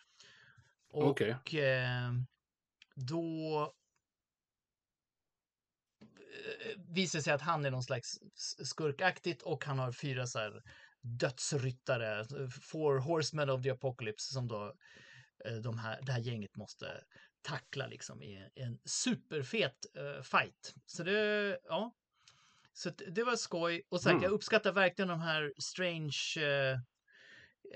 Och 0.92 1.06
okay. 1.06 1.60
eh, 1.60 2.12
då 2.94 3.72
visar 6.76 7.18
det 7.18 7.22
sig 7.22 7.32
att 7.32 7.42
han 7.42 7.64
är 7.64 7.70
någon 7.70 7.82
slags 7.82 8.18
skurkaktigt 8.64 9.42
och 9.42 9.64
han 9.64 9.78
har 9.78 9.92
fyra 9.92 10.26
så 10.26 10.38
här 10.38 10.62
dödsryttare, 11.02 12.24
four 12.50 12.98
horsemen 12.98 13.50
of 13.50 13.62
the 13.62 13.70
apocalypse 13.70 14.32
som 14.32 14.48
då 14.48 14.74
eh, 15.44 15.54
de 15.54 15.78
här, 15.78 16.00
det 16.02 16.12
här 16.12 16.20
gänget 16.20 16.56
måste 16.56 17.04
tackla 17.42 17.86
liksom 17.86 18.22
i 18.22 18.48
en 18.54 18.78
superfet 18.84 19.86
uh, 19.98 20.22
fight. 20.22 20.74
Så 20.86 21.02
det, 21.02 21.58
ja, 21.64 21.94
så 22.72 22.90
det 22.90 23.24
var 23.24 23.36
skoj. 23.36 23.82
Och 23.88 24.00
sagt, 24.00 24.12
mm. 24.12 24.22
jag 24.22 24.32
uppskattar 24.32 24.72
verkligen 24.72 25.08
de 25.08 25.20
här 25.20 25.52
strange 25.58 26.36
eh, 26.38 26.72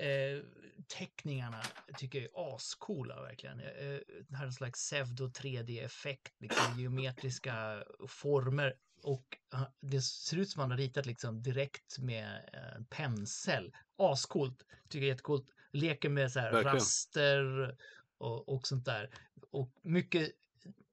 eh, 0.07 0.43
teckningarna 0.89 1.63
tycker 1.99 2.19
jag 2.21 2.29
är 2.29 2.55
ascoola 2.57 3.23
verkligen. 3.23 3.59
Det 3.59 4.37
här 4.37 4.43
är 4.43 4.47
en 4.47 4.53
slags 4.53 4.91
pseudo 4.91 5.29
3D-effekt, 5.29 6.33
liksom 6.41 6.81
geometriska 6.81 7.85
former 8.09 8.75
och 9.05 9.39
det 9.81 10.03
ser 10.03 10.37
ut 10.37 10.51
som 10.51 10.61
man 10.61 10.71
har 10.71 10.79
ritat 10.79 11.07
liksom 11.07 11.43
direkt 11.43 11.99
med 11.99 12.51
en 12.53 12.87
pensel. 12.87 13.73
Ascoolt, 13.97 14.63
tycker 14.89 14.99
jag 14.99 15.05
är 15.05 15.09
jättecoolt. 15.09 15.47
Leker 15.73 16.09
med 16.09 16.33
så 16.33 16.41
här 16.41 16.53
verkligen. 16.53 16.75
raster 16.75 17.77
och, 18.19 18.49
och 18.49 18.67
sånt 18.67 18.85
där. 18.85 19.11
Och 19.51 19.71
mycket 19.83 20.33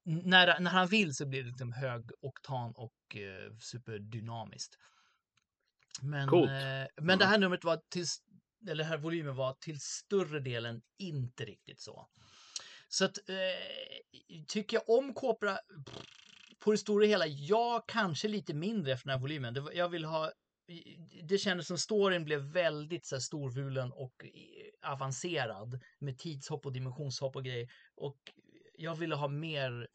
när, 0.03 0.59
när 0.59 0.71
han 0.71 0.87
vill 0.87 1.15
så 1.15 1.25
blir 1.25 1.43
det 1.43 1.47
liksom 1.47 1.73
hög 1.73 2.11
oktan 2.21 2.71
och 2.75 3.15
eh, 3.15 3.57
superdynamiskt. 3.59 4.77
Men, 6.01 6.29
eh, 6.33 6.87
men 7.01 7.19
det 7.19 7.25
här 7.25 7.37
numret 7.37 7.63
var 7.63 7.81
till, 7.89 8.05
eller 8.69 8.83
här 8.83 8.97
volymen 8.97 9.35
var 9.35 9.53
till 9.53 9.79
större 9.79 10.39
delen 10.39 10.81
inte 10.97 11.45
riktigt 11.45 11.79
så. 11.79 12.07
Så 12.87 13.05
att, 13.05 13.29
eh, 13.29 14.45
tycker 14.47 14.77
jag 14.77 14.89
om 14.97 15.13
Copra 15.13 15.59
på 16.59 16.71
det 16.71 16.77
stora 16.77 17.05
hela, 17.05 17.27
ja, 17.27 17.83
kanske 17.87 18.27
lite 18.27 18.53
mindre 18.53 18.91
efter 18.93 19.07
den 19.07 19.13
här 19.13 19.21
volymen. 19.21 19.53
Det, 19.53 19.73
jag 19.73 19.89
vill 19.89 20.05
ha 20.05 20.31
det 21.23 21.37
kändes 21.37 21.67
som 21.67 21.77
storyn 21.77 22.25
blev 22.25 22.41
väldigt 22.41 23.05
så 23.05 23.15
här, 23.15 23.19
storvulen 23.19 23.91
och 23.91 24.25
avancerad 24.83 25.79
med 25.99 26.17
tidshopp 26.17 26.65
och 26.65 26.73
dimensionshopp 26.73 27.35
och 27.35 27.43
grejer. 27.43 27.69
Och 27.95 28.17
jag 28.77 28.95
ville 28.95 29.15
ha 29.15 29.27
mer 29.27 29.87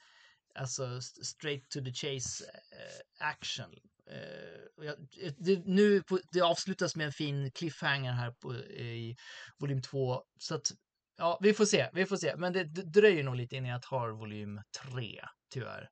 alltså 0.54 1.00
straight 1.00 1.70
to 1.70 1.80
the 1.84 1.92
chase 1.92 2.44
uh, 2.44 3.28
action. 3.28 3.70
Uh, 4.10 4.84
jag, 4.86 4.96
det, 5.38 5.66
nu 5.66 6.02
på, 6.02 6.20
det 6.32 6.40
avslutas 6.40 6.96
med 6.96 7.06
en 7.06 7.12
fin 7.12 7.50
cliffhanger 7.50 8.12
här 8.12 8.30
på, 8.30 8.54
i 8.54 9.16
volym 9.58 9.82
2. 9.82 10.22
Så 10.38 10.54
att, 10.54 10.72
ja, 11.18 11.38
vi 11.42 11.54
får 11.54 11.64
se, 11.64 11.90
vi 11.92 12.06
får 12.06 12.16
se. 12.16 12.36
Men 12.36 12.52
det, 12.52 12.64
det 12.64 12.82
dröjer 12.82 13.24
nog 13.24 13.36
lite 13.36 13.56
innan 13.56 13.70
jag 13.70 13.82
tar 13.82 14.08
volym 14.08 14.60
3, 14.92 15.20
tyvärr. 15.52 15.90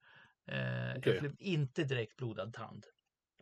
Uh, 0.53 0.99
okay. 0.99 1.13
Jag 1.13 1.21
blev 1.21 1.35
inte 1.39 1.85
direkt 1.85 2.17
blodad 2.17 2.53
tand. 2.53 2.87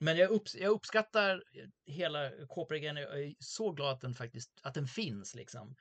Men 0.02 0.16
jag, 0.16 0.30
upps 0.30 0.54
jag 0.54 0.70
uppskattar 0.70 1.42
hela 1.86 2.30
Copra-grejen. 2.48 2.96
Jag 2.96 3.22
är 3.22 3.34
så 3.38 3.72
glad 3.72 3.92
att 3.92 4.00
den 4.00 4.14
faktiskt 4.14 4.60
att 4.62 4.74
den 4.74 4.86
finns. 4.86 5.34
Liksom. 5.34 5.76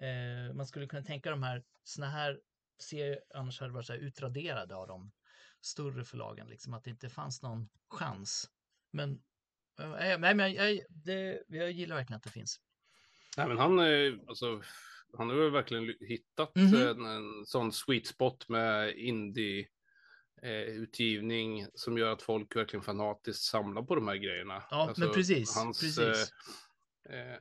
Eh, 0.00 0.54
man 0.54 0.66
skulle 0.66 0.86
kunna 0.86 1.02
tänka 1.02 1.30
de 1.30 1.42
här 1.42 1.62
såna 1.84 2.08
här 2.08 2.40
serier 2.78 3.20
annars 3.34 3.60
hade 3.60 3.72
varit 3.72 3.86
så 3.86 3.92
här 3.92 4.00
utraderade 4.00 4.76
av 4.76 4.88
de 4.88 5.12
större 5.60 6.04
förlagen. 6.04 6.48
Liksom, 6.48 6.74
att 6.74 6.84
det 6.84 6.90
inte 6.90 7.08
fanns 7.08 7.42
någon 7.42 7.68
chans. 7.88 8.50
Men, 8.90 9.10
äh, 9.80 10.18
nej, 10.18 10.34
men 10.34 10.52
jag, 10.52 10.80
det, 10.88 11.42
jag 11.48 11.70
gillar 11.70 11.96
verkligen 11.96 12.16
att 12.16 12.24
det 12.24 12.30
finns. 12.30 12.60
Nej, 13.36 13.48
men 13.48 13.58
han, 13.58 13.78
alltså, 14.28 14.62
han 15.18 15.28
har 15.28 15.50
verkligen 15.50 15.94
hittat 16.00 16.56
mm 16.56 16.68
-hmm. 16.68 16.90
en, 16.90 17.04
en 17.04 17.46
sån 17.46 17.72
sweet 17.72 18.06
spot 18.06 18.48
med 18.48 18.96
indie 18.96 19.68
eh, 20.42 20.62
utgivning 20.62 21.66
som 21.74 21.98
gör 21.98 22.12
att 22.12 22.22
folk 22.22 22.56
verkligen 22.56 22.82
fanatiskt 22.82 23.42
samlar 23.42 23.82
på 23.82 23.94
de 23.94 24.08
här 24.08 24.16
grejerna. 24.16 24.62
Ja, 24.70 24.76
alltså, 24.76 25.00
men 25.00 25.12
precis. 25.12 25.56
Hans, 25.56 25.80
precis. 25.80 26.32
Eh, 27.10 27.32
eh, 27.32 27.38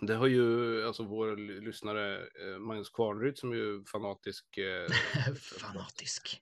det 0.00 0.14
har 0.14 0.26
ju 0.26 0.86
alltså 0.86 1.02
vår 1.02 1.36
lyssnare 1.60 2.16
eh, 2.16 2.58
Magnus 2.58 2.90
Kvarnryd 2.90 3.38
som 3.38 3.54
ju 3.54 3.84
fanatisk. 3.84 4.58
Eh, 4.58 4.88
fanatisk. 5.60 6.38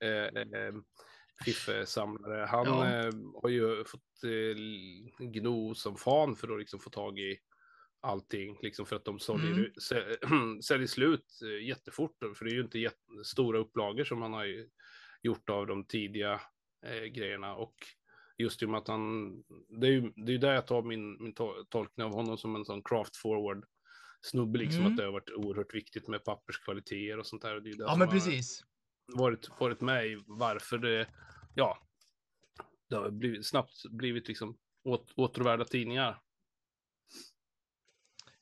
Fiffe-samlare. 1.45 2.45
Han 2.45 2.65
ja. 2.65 3.11
har 3.41 3.49
ju 3.49 3.83
fått 3.83 4.23
eh, 4.23 5.27
gno 5.27 5.75
som 5.75 5.97
fan 5.97 6.35
för 6.35 6.53
att 6.53 6.59
liksom 6.59 6.79
få 6.79 6.89
tag 6.89 7.19
i 7.19 7.37
allting, 8.01 8.57
liksom 8.61 8.85
för 8.85 8.95
att 8.95 9.05
de 9.05 9.19
säljer, 9.19 9.71
mm. 10.31 10.61
säljer 10.61 10.87
slut 10.87 11.39
jättefort. 11.61 12.17
För 12.35 12.45
det 12.45 12.51
är 12.51 12.55
ju 12.55 12.61
inte 12.61 12.91
stora 13.23 13.59
upplagor 13.59 14.03
som 14.03 14.19
man 14.19 14.33
har 14.33 14.45
gjort 15.23 15.49
av 15.49 15.67
de 15.67 15.83
tidiga 15.83 16.41
eh, 16.85 17.03
grejerna. 17.03 17.55
Och 17.55 17.75
just 18.37 18.63
i 18.63 18.65
och 18.65 18.69
med 18.69 18.77
att 18.77 18.87
han, 18.87 19.31
det 19.69 19.87
är 19.87 19.91
ju 19.91 20.13
det 20.15 20.33
är 20.33 20.37
där 20.37 20.53
jag 20.53 20.67
tar 20.67 20.81
min, 20.81 21.23
min 21.23 21.33
tolkning 21.69 22.05
av 22.05 22.13
honom 22.13 22.37
som 22.37 22.55
en 22.55 22.65
sån 22.65 22.81
craft 22.83 23.17
forward 23.17 23.65
snubbe, 24.21 24.59
liksom 24.59 24.81
mm. 24.81 24.91
att 24.91 24.97
det 24.97 25.03
har 25.03 25.11
varit 25.11 25.29
oerhört 25.29 25.73
viktigt 25.73 26.07
med 26.07 26.23
papperskvaliteter 26.23 27.19
och 27.19 27.27
sånt 27.27 27.41
där. 27.41 27.55
Och 27.55 27.63
det 27.63 27.69
är 27.69 27.77
det 27.77 27.83
ja, 27.83 27.95
men 27.95 28.09
precis. 28.09 28.63
Varit, 29.15 29.49
varit 29.59 29.81
med 29.81 30.07
i 30.07 30.23
varför 30.27 30.77
det, 30.77 31.07
ja, 31.55 31.77
det 32.89 32.95
har 32.95 33.11
blivit, 33.11 33.45
snabbt 33.45 33.85
blivit 33.89 34.27
liksom 34.27 34.57
åt, 34.83 35.13
återvärda 35.15 35.65
tidningar. 35.65 36.21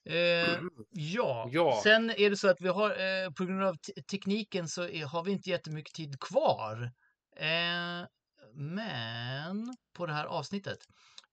Eh, 0.05 0.59
ja. 0.91 1.49
ja, 1.51 1.79
sen 1.83 2.09
är 2.09 2.29
det 2.29 2.37
så 2.37 2.47
att 2.49 2.61
vi 2.61 2.67
har 2.67 2.89
eh, 2.89 3.31
på 3.31 3.45
grund 3.45 3.63
av 3.63 3.75
tekniken 4.11 4.67
så 4.67 4.83
är, 4.83 5.05
har 5.05 5.23
vi 5.23 5.31
inte 5.31 5.49
jättemycket 5.49 5.93
tid 5.93 6.19
kvar. 6.19 6.91
Eh, 7.37 8.07
men 8.53 9.75
på 9.93 10.05
det 10.05 10.13
här 10.13 10.25
avsnittet. 10.25 10.77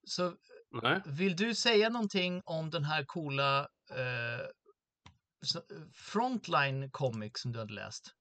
Så 0.04 0.34
Nej. 0.82 1.00
vill 1.06 1.36
du 1.36 1.54
säga 1.54 1.88
någonting 1.88 2.42
om 2.44 2.70
den 2.70 2.84
här 2.84 3.04
coola 3.04 3.60
eh, 3.90 4.46
Frontline 5.94 6.90
Comic 6.90 7.32
som 7.34 7.52
du 7.52 7.58
hade 7.58 7.74
läst? 7.74 8.14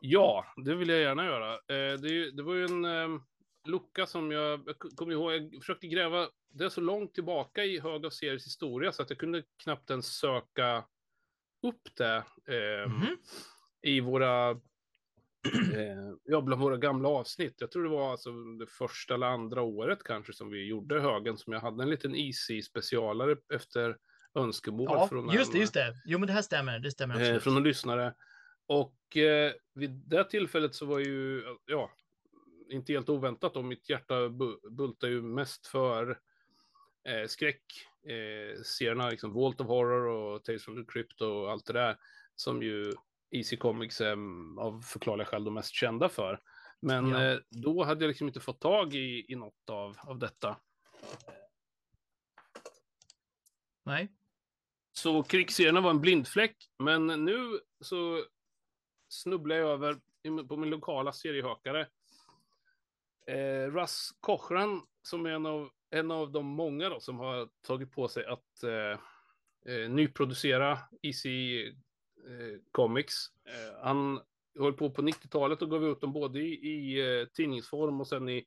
Ja, 0.00 0.44
det 0.64 0.74
vill 0.74 0.88
jag 0.88 1.00
gärna 1.00 1.24
göra. 1.24 1.52
Eh, 1.52 2.00
det, 2.00 2.36
det, 2.36 2.42
var 2.42 2.54
ju 2.54 2.64
en 2.64 2.84
eh, 2.84 3.20
lucka 3.66 4.06
som 4.06 4.30
jag, 4.30 4.62
jag 4.66 4.78
kommer 4.78 5.12
ihåg, 5.12 5.32
jag 5.32 5.60
försökte 5.60 5.86
gräva, 5.86 6.28
det 6.50 6.64
är 6.64 6.68
så 6.68 6.80
långt 6.80 7.14
tillbaka 7.14 7.64
i 7.64 7.80
Hög 7.80 8.06
av 8.06 8.10
series 8.10 8.46
historia 8.46 8.92
så 8.92 9.02
att 9.02 9.10
jag 9.10 9.18
kunde 9.18 9.42
knappt 9.62 9.90
ens 9.90 10.06
söka 10.06 10.84
upp 11.62 11.94
det 11.96 12.24
eh, 12.48 12.84
mm 12.84 12.90
-hmm. 12.90 13.16
i 13.82 14.00
våra 14.00 14.50
eh, 15.74 16.14
ja, 16.24 16.40
bland 16.40 16.62
våra 16.62 16.76
gamla 16.76 17.08
avsnitt. 17.08 17.54
Jag 17.58 17.70
tror 17.70 17.82
det 17.82 17.90
var 17.90 18.10
alltså 18.10 18.30
det 18.32 18.66
första 18.66 19.14
eller 19.14 19.26
andra 19.26 19.62
året 19.62 19.98
kanske 20.04 20.32
som 20.32 20.50
vi 20.50 20.66
gjorde 20.66 21.00
högen 21.00 21.38
som 21.38 21.52
jag 21.52 21.60
hade 21.60 21.82
en 21.82 21.90
liten 21.90 22.16
easy 22.16 22.62
specialare 22.62 23.36
efter 23.54 23.96
önskemål 24.34 24.86
ja, 24.90 25.08
från 25.08 25.30
just 25.30 25.52
det, 25.52 25.58
just 25.58 25.74
det. 25.74 25.94
Jo, 26.04 26.18
men 26.18 26.26
det 26.26 26.32
här 26.32 26.42
stämmer. 26.42 26.78
Det 26.78 26.90
stämmer 26.90 27.32
eh, 27.34 27.38
från 27.38 27.56
en 27.56 27.62
lyssnare. 27.62 28.14
Och 28.66 29.16
eh, 29.16 29.52
vid 29.74 29.90
det 29.90 30.24
tillfället 30.24 30.74
så 30.74 30.86
var 30.86 30.98
ju, 30.98 31.42
ja, 31.66 31.90
inte 32.70 32.92
helt 32.92 33.08
oväntat 33.08 33.56
om 33.56 33.68
mitt 33.68 33.88
hjärta 33.88 34.28
bultar 34.70 35.08
ju 35.08 35.22
mest 35.22 35.66
för 35.66 36.18
eh, 37.08 37.26
skräck, 37.26 37.62
eh, 38.02 38.62
serierna, 38.62 39.10
liksom 39.10 39.32
Vault 39.32 39.60
of 39.60 39.66
Horror 39.66 40.06
och 40.06 40.44
Tales 40.44 40.64
from 40.64 40.84
the 40.84 40.92
Crypt 40.92 41.20
och 41.20 41.50
allt 41.50 41.66
det 41.66 41.72
där, 41.72 41.96
som 42.34 42.62
ju 42.62 42.92
Easy 43.30 43.56
Comics 43.56 44.00
är 44.00 44.16
av 44.60 44.80
förklarliga 44.80 45.26
skäl 45.26 45.44
de 45.44 45.54
mest 45.54 45.74
kända 45.74 46.08
för. 46.08 46.40
Men 46.80 47.10
ja. 47.10 47.24
eh, 47.24 47.38
då 47.50 47.84
hade 47.84 48.04
jag 48.04 48.08
liksom 48.08 48.26
inte 48.26 48.40
fått 48.40 48.60
tag 48.60 48.94
i, 48.94 49.26
i 49.28 49.34
något 49.34 49.70
av, 49.70 49.96
av 50.02 50.18
detta. 50.18 50.56
Nej. 53.84 54.12
Så 54.92 55.22
krigsserierna 55.22 55.80
var 55.80 55.90
en 55.90 56.00
blindfläck, 56.00 56.56
men 56.78 57.06
nu 57.06 57.60
så 57.80 58.24
snubblar 59.08 59.56
jag 59.56 59.70
över 59.70 60.00
på 60.48 60.56
min 60.56 60.70
lokala 60.70 61.12
seriehökare. 61.12 61.88
Eh, 63.26 63.70
Russ 63.70 64.10
Kochran, 64.20 64.82
som 65.02 65.26
är 65.26 65.30
en 65.30 65.46
av, 65.46 65.70
en 65.90 66.10
av 66.10 66.32
de 66.32 66.46
många 66.46 66.88
då, 66.88 67.00
som 67.00 67.18
har 67.18 67.48
tagit 67.62 67.92
på 67.92 68.08
sig 68.08 68.26
att 68.26 68.62
eh, 68.62 68.98
eh, 69.74 69.90
nyproducera 69.90 70.78
Easy 71.02 71.66
eh, 71.66 72.60
Comics. 72.72 73.14
Eh, 73.44 73.82
han 73.82 74.20
höll 74.58 74.72
på 74.72 74.90
på 74.90 75.02
90-talet 75.02 75.62
och 75.62 75.70
gav 75.70 75.84
ut 75.84 76.00
dem 76.00 76.12
både 76.12 76.40
i, 76.40 76.54
i 76.54 77.00
eh, 77.20 77.26
tidningsform 77.26 78.00
och 78.00 78.08
sen 78.08 78.28
i 78.28 78.46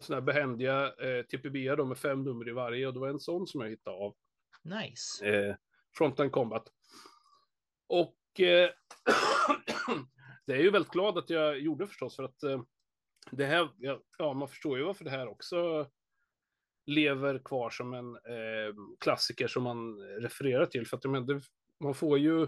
sådana 0.00 0.20
här 0.20 0.26
behändiga 0.26 0.86
eh, 0.86 1.24
TPB 1.24 1.74
då 1.76 1.84
med 1.84 1.98
fem 1.98 2.24
nummer 2.24 2.48
i 2.48 2.52
varje 2.52 2.86
och 2.86 2.94
det 2.94 3.00
var 3.00 3.08
en 3.08 3.20
sån 3.20 3.46
som 3.46 3.60
jag 3.60 3.68
hittade 3.68 3.96
av. 3.96 4.14
Nice. 4.62 5.26
Eh, 5.26 5.56
Frontline 5.96 6.30
Combat. 6.30 6.68
Och 7.86 8.40
eh, 8.40 8.70
det 10.46 10.52
är 10.52 10.62
ju 10.62 10.70
väldigt 10.70 10.92
glad 10.92 11.18
att 11.18 11.30
jag 11.30 11.60
gjorde 11.60 11.86
förstås 11.86 12.16
för 12.16 12.22
att 12.22 12.42
eh, 12.42 12.62
det 13.30 13.44
här, 13.44 13.68
ja, 13.78 14.00
ja, 14.18 14.32
man 14.32 14.48
förstår 14.48 14.78
ju 14.78 14.84
varför 14.84 15.04
det 15.04 15.10
här 15.10 15.28
också 15.28 15.86
lever 16.86 17.38
kvar 17.44 17.70
som 17.70 17.94
en 17.94 18.14
eh, 18.14 18.74
klassiker 19.00 19.48
som 19.48 19.62
man 19.62 19.98
refererar 19.98 20.66
till. 20.66 20.86
För 20.86 20.96
att 20.96 21.04
men, 21.04 21.26
det, 21.26 21.40
man 21.80 21.94
får 21.94 22.18
ju 22.18 22.46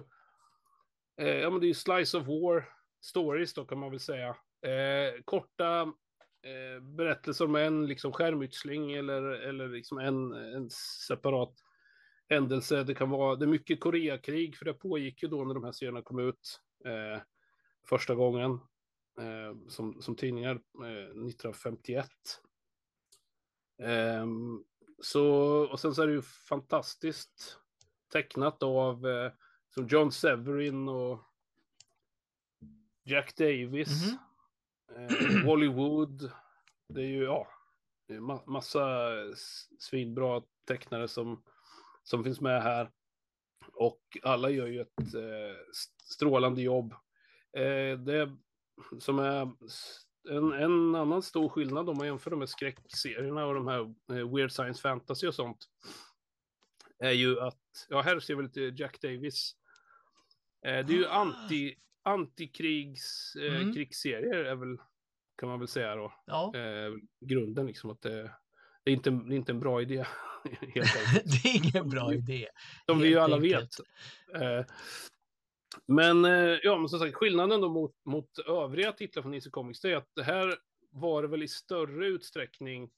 Eh, 1.17 1.37
ja, 1.37 1.51
men 1.51 1.61
det 1.61 1.67
är 1.67 1.69
ju 1.69 1.75
Slice 1.75 2.19
of 2.19 2.27
War 2.27 2.69
stories 3.01 3.55
då 3.55 3.65
kan 3.65 3.79
man 3.79 3.91
väl 3.91 4.01
säga. 4.01 4.29
Eh, 4.63 5.23
korta 5.25 5.81
eh, 6.43 6.83
berättelser 6.83 7.45
om 7.45 7.55
en 7.55 7.87
liksom 7.87 8.13
skärmytsling 8.13 8.93
eller, 8.93 9.23
eller 9.23 9.69
liksom 9.69 9.99
en, 9.99 10.33
en 10.33 10.71
separat 11.09 11.55
händelse. 12.29 12.85
Det 12.85 12.95
kan 12.95 13.11
vara, 13.11 13.37
det 13.37 13.45
är 13.45 13.49
mycket 13.49 13.81
Koreakrig, 13.81 14.57
för 14.57 14.65
det 14.65 14.75
pågick 14.75 15.23
ju 15.23 15.29
då 15.29 15.45
när 15.45 15.55
de 15.55 15.65
här 15.65 15.73
serierna 15.73 16.03
kom 16.03 16.19
ut 16.19 16.61
eh, 16.85 17.23
första 17.89 18.15
gången 18.15 18.61
eh, 19.19 19.69
som, 19.69 20.03
som 20.03 20.17
tidningar, 20.17 20.55
eh, 20.85 21.05
1951. 21.05 22.09
Ehm, 23.83 24.65
så, 25.03 25.27
och 25.73 25.81
sen 25.81 25.95
så 25.95 26.03
är 26.03 26.07
det 26.07 26.13
ju 26.13 26.23
fantastiskt 26.23 27.59
tecknat 28.13 28.63
av 28.63 29.07
eh, 29.07 29.33
som 29.75 29.87
John 29.87 30.13
Severin 30.13 30.89
och 30.89 31.21
Jack 33.05 33.37
Davis. 33.37 34.05
Mm 34.97 35.09
-hmm. 35.09 35.41
eh, 35.41 35.47
Wally 35.47 35.69
Wood. 35.69 36.31
Det 36.89 37.01
är 37.01 37.07
ju, 37.07 37.25
ja, 37.25 37.49
det 38.09 38.15
är 38.15 38.21
ma 38.21 38.43
massa 38.47 39.11
svinbra 39.79 40.43
tecknare 40.67 41.09
som, 41.09 41.43
som 42.03 42.25
finns 42.25 42.41
med 42.41 42.63
här. 42.63 42.91
Och 43.73 44.01
alla 44.23 44.51
gör 44.51 44.67
ju 44.67 44.81
ett 44.81 45.15
eh, 45.15 45.75
strålande 46.05 46.63
jobb. 46.63 46.93
Eh, 47.57 47.99
det 47.99 48.37
som 48.99 49.19
är 49.19 49.53
en, 50.29 50.53
en 50.53 50.95
annan 50.95 51.23
stor 51.23 51.49
skillnad 51.49 51.89
om 51.89 51.97
man 51.97 52.07
jämför 52.07 52.37
med 52.37 52.49
skräckserierna 52.49 53.47
och 53.47 53.55
de 53.55 53.69
här 53.69 53.81
eh, 54.19 54.35
Weird 54.35 54.53
Science 54.53 54.83
Fantasy 54.83 55.27
och 55.27 55.35
sånt. 55.35 55.69
Är 56.99 57.11
ju 57.11 57.41
att, 57.41 57.87
ja 57.89 58.01
här 58.01 58.21
ser 58.21 58.35
vi 58.35 58.43
lite 58.43 58.61
Jack 58.61 59.01
Davis. 59.01 59.57
Eh, 60.67 60.87
det 60.87 60.93
är 60.93 60.97
ju 60.97 61.07
ah. 61.07 61.11
anti, 61.11 61.75
antikrigs, 62.03 63.37
eh, 63.37 63.57
mm. 63.57 63.75
krigsserier 63.75 64.45
är 64.45 64.55
väl, 64.55 64.79
kan 65.37 65.49
man 65.49 65.59
väl 65.59 65.69
säga 65.69 65.97
då. 65.97 66.13
Ja. 66.27 66.53
Eh, 66.57 66.93
grunden 67.21 67.67
liksom 67.67 67.91
att 67.91 68.03
det, 68.03 68.23
det, 68.85 68.91
är 68.91 68.95
inte, 68.95 69.11
det 69.11 69.35
är 69.35 69.37
inte 69.37 69.53
en 69.53 69.61
bra 69.61 69.83
idé. 69.83 70.07
Det 71.25 71.49
är 71.49 71.57
ingen 71.57 71.89
bra 71.89 72.15
idé. 72.15 72.49
Som 72.87 72.99
vi 72.99 73.09
ju 73.09 73.19
alla 73.19 73.37
enkelt. 73.37 73.81
vet. 74.33 74.43
Eh, 74.43 74.65
men, 75.87 76.25
eh, 76.25 76.59
ja, 76.63 76.79
men 76.79 76.89
som 76.89 76.99
sagt, 76.99 77.15
skillnaden 77.15 77.61
då 77.61 77.69
mot, 77.69 77.95
mot 78.05 78.39
övriga 78.39 78.93
titlar 78.93 79.23
från 79.23 79.33
DC 79.33 79.51
Comics, 79.51 79.85
är 79.85 79.97
att 79.97 80.09
det 80.15 80.23
här 80.23 80.55
var 80.91 81.23
det 81.23 81.29
väl 81.29 81.43
i 81.43 81.49
större 81.49 82.07
utsträckning 82.07 82.91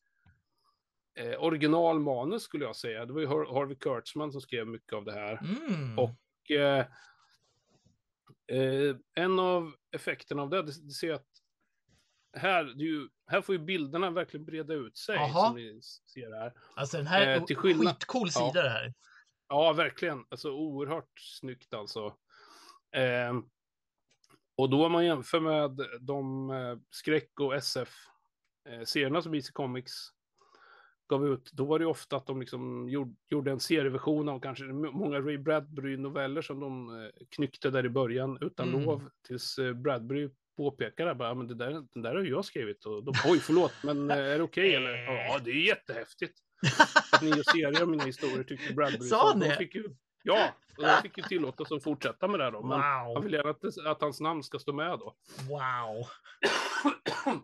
eh, 1.18 1.42
originalmanus 1.42 2.42
skulle 2.42 2.64
jag 2.64 2.76
säga. 2.76 3.06
Det 3.06 3.12
var 3.12 3.20
ju 3.20 3.26
Harvey 3.26 3.76
Kurtzman 3.76 4.32
som 4.32 4.40
skrev 4.40 4.66
mycket 4.66 4.92
av 4.92 5.04
det 5.04 5.12
här. 5.12 5.40
Mm. 5.68 5.98
Och 5.98 6.50
eh, 6.50 6.86
eh, 8.46 8.96
en 9.14 9.38
av 9.38 9.74
effekterna 9.90 10.42
av 10.42 10.50
det, 10.50 10.62
det, 10.62 10.86
det 10.86 10.92
ser 10.92 11.12
att 11.12 11.26
här, 12.36 12.64
ju, 12.76 13.08
här 13.26 13.40
får 13.40 13.54
ju 13.54 13.58
bilderna 13.58 14.10
verkligen 14.10 14.46
breda 14.46 14.74
ut 14.74 14.96
sig. 14.96 15.16
Aha. 15.16 15.46
Som 15.46 15.56
ni 15.56 15.80
ser 15.82 16.32
här. 16.32 16.52
Alltså 16.74 16.96
den 16.96 17.06
här 17.06 17.26
är 17.26 17.36
eh, 17.36 17.44
till 17.44 17.56
skillnad... 17.56 17.94
skitcool 17.94 18.30
sida 18.30 18.50
ja. 18.54 18.62
det 18.62 18.70
här. 18.70 18.94
Ja, 19.48 19.72
verkligen. 19.72 20.24
Alltså 20.28 20.50
oerhört 20.50 21.20
snyggt 21.20 21.74
alltså. 21.74 22.16
Eh, 22.96 23.32
och 24.56 24.70
då 24.70 24.86
om 24.86 24.92
man 24.92 25.04
jämför 25.04 25.40
med 25.40 25.80
de 26.00 26.50
eh, 26.50 26.78
skräck 26.90 27.40
och 27.40 27.54
SF-serierna 27.54 29.18
eh, 29.18 29.22
som 29.22 29.32
BC 29.32 29.52
Comics 29.52 29.92
gav 31.08 31.26
ut, 31.26 31.50
då 31.52 31.64
var 31.64 31.78
det 31.78 31.86
ofta 31.86 32.16
att 32.16 32.26
de 32.26 32.40
liksom 32.40 32.88
gjorde, 33.28 33.50
en 33.50 33.60
serieversion 33.60 34.28
av 34.28 34.40
kanske 34.40 34.64
många 34.64 35.20
Ray 35.20 35.38
Bradbury-noveller 35.38 36.42
som 36.42 36.60
de 36.60 37.02
eh, 37.02 37.10
knyckte 37.30 37.70
där 37.70 37.86
i 37.86 37.88
början 37.88 38.38
utan 38.40 38.68
mm. 38.68 38.82
lov, 38.82 39.10
tills 39.26 39.58
eh, 39.58 39.72
Bradbury 39.72 40.30
påpekade 40.56 41.14
bara, 41.14 41.34
men 41.34 41.48
det 41.48 41.54
där, 41.54 41.70
den 41.70 42.02
där 42.02 42.14
har 42.14 42.22
jag 42.22 42.44
skrivit 42.44 42.84
och 42.84 43.04
då, 43.04 43.12
oj 43.26 43.38
förlåt, 43.40 43.72
men 43.84 44.10
är 44.10 44.38
det 44.38 44.42
okej 44.42 44.68
okay, 44.68 44.74
eller? 44.74 44.96
Ja, 45.28 45.38
det 45.44 45.50
är 45.50 45.66
jättehäftigt. 45.66 46.38
Att 47.12 47.22
ni 47.22 47.28
gör 47.28 47.52
serier 47.52 47.82
av 47.82 47.88
mina 47.88 48.04
historier 48.04 48.44
tyckte 48.44 48.74
Bradbury. 48.74 49.08
Sa 49.08 49.28
han 49.28 49.40
det? 49.40 49.68
Ja, 50.26 50.54
och 50.76 50.84
jag 50.84 51.02
fick 51.02 51.18
ju 51.18 51.22
tillåtelse 51.22 51.74
att 51.74 51.82
fortsätta 51.82 52.28
med 52.28 52.40
det 52.40 52.50
då. 52.50 52.60
Men 52.62 52.78
wow. 52.78 53.14
han 53.14 53.22
vill 53.22 53.32
gärna 53.32 53.50
att, 53.50 53.86
att 53.86 54.00
hans 54.00 54.20
namn 54.20 54.42
ska 54.42 54.58
stå 54.58 54.72
med 54.72 54.98
då. 54.98 55.16
Wow. 55.48 56.06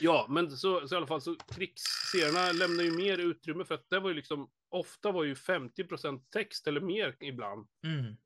ja, 0.00 0.26
men 0.28 0.50
så, 0.50 0.88
så 0.88 0.94
i 0.94 0.96
alla 0.96 1.06
fall 1.06 1.20
så 1.20 1.36
krigsserierna 1.54 2.52
lämnar 2.52 2.84
ju 2.84 2.90
mer 2.96 3.18
utrymme 3.18 3.64
för 3.64 3.74
att 3.74 3.90
det 3.90 4.00
var 4.00 4.08
ju 4.08 4.14
liksom 4.14 4.50
ofta 4.68 5.12
var 5.12 5.24
ju 5.24 5.34
50% 5.34 6.20
text 6.30 6.66
eller 6.66 6.80
mer 6.80 7.16
ibland. 7.20 7.68
Mm. 7.84 8.16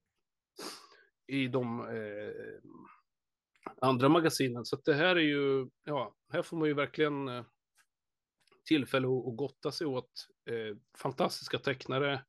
I 1.27 1.49
de 1.49 1.81
eh, 1.81 2.71
andra 3.81 4.09
magasinen. 4.09 4.65
Så 4.65 4.77
att 4.77 4.85
det 4.85 4.95
här 4.95 5.17
är 5.17 5.21
ju, 5.21 5.69
ja, 5.85 6.15
här 6.33 6.43
får 6.43 6.57
man 6.57 6.69
ju 6.69 6.75
verkligen 6.75 7.29
eh, 7.29 7.45
tillfälle 8.65 9.07
att, 9.07 9.27
att 9.27 9.37
gotta 9.37 9.73
sig 9.73 9.87
åt 9.87 10.29
eh, 10.51 10.77
fantastiska 10.99 11.59
tecknare 11.59 12.25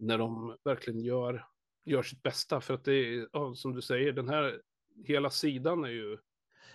när 0.00 0.18
de 0.18 0.56
verkligen 0.64 1.00
gör, 1.00 1.46
gör 1.84 2.02
sitt 2.02 2.22
bästa. 2.22 2.60
För 2.60 2.74
att 2.74 2.84
det 2.84 2.92
är, 2.92 3.28
ja, 3.32 3.54
som 3.54 3.74
du 3.74 3.82
säger, 3.82 4.12
den 4.12 4.28
här 4.28 4.60
hela 5.04 5.30
sidan 5.30 5.84
är 5.84 5.88
ju 5.88 6.18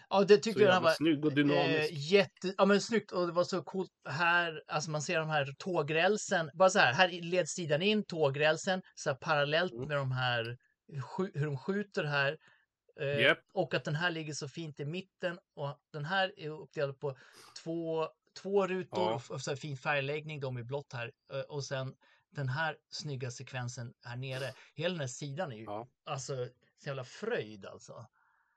Ja, 0.09 0.23
det 0.23 0.37
tyckte 0.37 0.61
jag 0.61 0.81
var 0.81 0.91
snygg 0.91 1.25
och 1.25 1.33
dynamisk. 1.33 1.91
Eh, 1.91 2.13
jätte, 2.13 2.53
ja, 2.57 2.65
men 2.65 2.81
snyggt 2.81 3.11
och 3.11 3.27
det 3.27 3.33
var 3.33 3.43
så 3.43 3.63
coolt 3.63 3.91
här. 4.09 4.63
Alltså 4.67 4.91
man 4.91 5.01
ser 5.01 5.19
de 5.19 5.29
här 5.29 5.55
tågrälsen. 5.57 6.51
Bara 6.53 6.69
så 6.69 6.79
här, 6.79 6.93
här 6.93 7.21
leds 7.21 7.51
sidan 7.51 7.81
in, 7.81 8.03
tågrälsen, 8.03 8.81
så 8.95 9.09
här 9.09 9.17
parallellt 9.17 9.73
mm. 9.73 9.87
med 9.87 9.97
de 9.97 10.11
här 10.11 10.57
hur 11.33 11.45
de 11.45 11.57
skjuter 11.57 12.03
här. 12.03 12.37
Eh, 12.99 13.19
yep. 13.19 13.37
Och 13.53 13.73
att 13.73 13.83
den 13.83 13.95
här 13.95 14.11
ligger 14.11 14.33
så 14.33 14.47
fint 14.47 14.79
i 14.79 14.85
mitten 14.85 15.39
och 15.55 15.77
den 15.93 16.05
här 16.05 16.39
är 16.39 16.49
uppdelad 16.49 16.99
på 16.99 17.17
två, 17.63 18.07
två 18.41 18.67
rutor 18.67 19.11
ja. 19.11 19.21
och 19.29 19.41
så 19.41 19.55
fin 19.55 19.77
färgläggning, 19.77 20.39
de 20.39 20.57
är 20.57 20.63
blått 20.63 20.93
här. 20.93 21.11
Eh, 21.33 21.39
och 21.39 21.63
sen 21.63 21.95
den 22.35 22.49
här 22.49 22.77
snygga 22.89 23.31
sekvensen 23.31 23.93
här 24.05 24.17
nere. 24.17 24.53
Hela 24.75 24.91
den 24.91 24.99
här 24.99 25.07
sidan 25.07 25.51
är 25.51 25.55
ju 25.55 25.63
ja. 25.63 25.87
alltså 26.03 26.47
så 26.77 26.89
jävla 26.89 27.03
fröjd 27.03 27.65
alltså. 27.65 28.05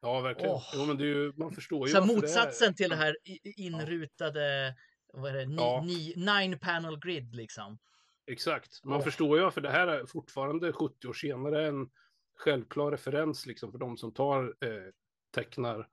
Ja, 0.00 0.20
verkligen. 0.20 0.50
Oh. 0.50 0.62
Jo, 0.74 0.86
men 0.86 0.98
ju, 0.98 1.32
man 1.36 1.52
förstår 1.52 1.88
ju. 1.88 1.94
Så 1.94 2.04
motsatsen 2.04 2.68
det 2.68 2.76
till 2.76 2.90
det 2.90 2.96
här 2.96 3.16
inrutade, 3.56 4.66
ja. 5.12 5.20
vad 5.20 5.30
är 5.30 5.34
det, 5.34 5.46
ni, 5.46 5.56
ja. 5.56 5.82
ni, 5.86 6.14
nine 6.16 6.58
panel 6.58 6.98
grid 6.98 7.34
liksom. 7.34 7.78
Exakt, 8.26 8.84
man 8.84 9.00
oh. 9.00 9.04
förstår 9.04 9.38
ju, 9.38 9.50
för 9.50 9.60
det 9.60 9.70
här 9.70 9.86
är 9.86 10.06
fortfarande 10.06 10.72
70 10.72 11.08
år 11.08 11.12
senare 11.12 11.66
en 11.66 11.88
självklar 12.36 12.90
referens 12.90 13.46
liksom 13.46 13.72
för 13.72 13.78
de 13.78 13.96
som 13.96 14.14
tar 14.14 14.54
eh, 14.60 14.92
tecknar, 15.34 15.88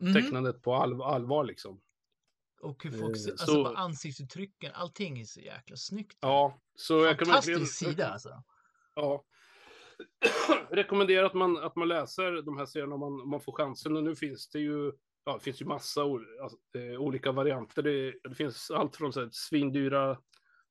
mm. 0.00 0.14
tecknandet 0.14 0.62
på 0.62 0.74
all, 0.74 1.02
allvar 1.02 1.44
liksom. 1.44 1.80
Och 2.60 2.84
hur 2.84 2.90
folk, 2.90 3.16
eh, 3.16 3.30
alltså 3.30 3.46
så, 3.46 3.66
ansiktsuttrycken, 3.66 4.72
allting 4.74 5.20
är 5.20 5.24
så 5.24 5.40
jäkla 5.40 5.76
snyggt. 5.76 6.18
Ja, 6.20 6.60
så 6.74 7.04
jag 7.04 7.18
kan 7.18 7.28
verkligen... 7.28 7.66
sida 7.66 8.08
alltså. 8.08 8.42
Ja. 8.94 9.24
Rekommenderar 10.70 11.24
att 11.24 11.34
man, 11.34 11.56
att 11.56 11.76
man 11.76 11.88
läser 11.88 12.42
de 12.42 12.58
här 12.58 12.66
serierna 12.66 12.94
om 12.94 13.00
man, 13.00 13.20
om 13.20 13.30
man 13.30 13.40
får 13.40 13.52
chansen. 13.52 13.96
Och 13.96 14.04
nu 14.04 14.16
finns 14.16 14.48
det 14.48 14.58
ju, 14.58 14.92
ja, 15.24 15.34
det 15.34 15.40
finns 15.40 15.60
ju 15.62 15.64
massa 15.64 16.02
alltså, 16.02 16.58
eh, 16.78 17.00
olika 17.00 17.32
varianter. 17.32 17.82
Det, 17.82 18.14
det, 18.28 18.34
finns 18.34 18.70
allt 18.70 18.96
från 18.96 19.12
så 19.12 19.20
här, 19.20 19.28
svindyra 19.32 20.18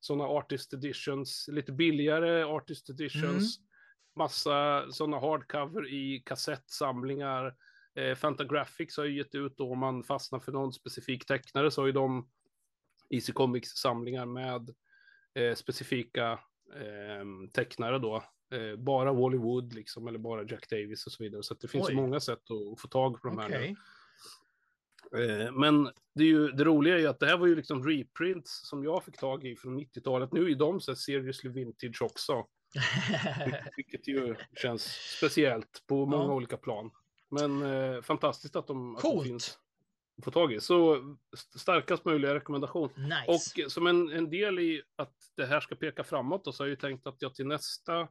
sådana 0.00 0.24
artist 0.24 0.72
editions, 0.72 1.48
lite 1.48 1.72
billigare 1.72 2.44
artist 2.44 2.90
editions, 2.90 3.58
mm. 3.58 3.68
massa 4.16 4.84
sådana 4.90 5.20
hardcover 5.20 5.88
i 5.88 6.22
kassettsamlingar 6.26 7.54
Eh, 7.94 8.14
Fantagraphics 8.14 8.96
har 8.96 9.04
ju 9.04 9.16
gett 9.16 9.34
ut 9.34 9.56
då 9.56 9.72
om 9.72 9.78
man 9.78 10.02
fastnar 10.02 10.40
för 10.40 10.52
någon 10.52 10.72
specifik 10.72 11.26
tecknare 11.26 11.70
så 11.70 11.82
har 11.82 11.86
ju 11.86 11.92
de 11.92 12.28
Easy 13.10 13.32
Comics 13.32 13.70
samlingar 13.70 14.26
med 14.26 14.74
eh, 15.34 15.54
specifika 15.54 16.32
eh, 16.74 17.50
tecknare 17.52 17.98
då. 17.98 18.24
Eh, 18.52 18.76
bara 18.76 19.12
Wally 19.12 19.38
Wood 19.38 19.74
liksom, 19.74 20.08
eller 20.08 20.18
bara 20.18 20.42
Jack 20.42 20.70
Davis 20.70 21.06
och 21.06 21.12
så 21.12 21.22
vidare. 21.22 21.42
Så 21.42 21.54
det 21.54 21.68
finns 21.68 21.88
Oj. 21.88 21.94
många 21.94 22.20
sätt 22.20 22.50
att, 22.50 22.72
att, 22.72 22.80
få 22.80 22.88
tag 22.88 23.22
på 23.22 23.28
de 23.28 23.38
här 23.38 23.48
okay. 23.48 23.74
Eh, 25.12 25.52
men 25.52 25.84
det, 26.14 26.24
är 26.24 26.28
ju, 26.28 26.48
det 26.48 26.64
roliga 26.64 26.94
är 26.94 26.98
ju 26.98 27.06
att 27.06 27.20
det 27.20 27.26
här 27.26 27.36
var 27.36 27.46
ju 27.46 27.56
liksom 27.56 27.88
reprints 27.88 28.68
som 28.68 28.84
jag 28.84 29.04
fick 29.04 29.18
tag 29.18 29.44
i 29.44 29.56
från 29.56 29.80
90-talet. 29.80 30.32
Nu 30.32 30.50
är 30.50 30.54
de 30.54 30.80
så 30.80 30.90
här 30.90 30.96
seriously 30.96 31.50
vintage 31.50 32.02
också. 32.02 32.46
Vilket 33.76 34.08
ju 34.08 34.36
känns 34.56 34.84
speciellt 35.16 35.82
på 35.86 36.06
många 36.06 36.24
ja. 36.24 36.34
olika 36.34 36.56
plan. 36.56 36.90
Men 37.34 37.62
eh, 37.62 38.02
fantastiskt 38.02 38.56
att 38.56 38.66
de, 38.66 38.96
att 38.96 39.02
de 39.02 39.24
finns 39.24 39.58
att 40.18 40.24
få 40.24 40.30
tag 40.30 40.52
i. 40.52 40.60
Så 40.60 41.02
starkast 41.56 42.04
möjliga 42.04 42.34
rekommendation. 42.34 42.90
Nice. 42.96 43.64
Och 43.64 43.70
som 43.70 43.86
en, 43.86 44.10
en 44.10 44.30
del 44.30 44.58
i 44.58 44.82
att 44.96 45.14
det 45.36 45.46
här 45.46 45.60
ska 45.60 45.74
peka 45.74 46.04
framåt 46.04 46.44
då, 46.44 46.52
så 46.52 46.62
har 46.62 46.66
jag 46.66 46.70
ju 46.70 46.76
tänkt 46.76 47.06
att 47.06 47.22
jag 47.22 47.34
till 47.34 47.46
nästa 47.46 48.08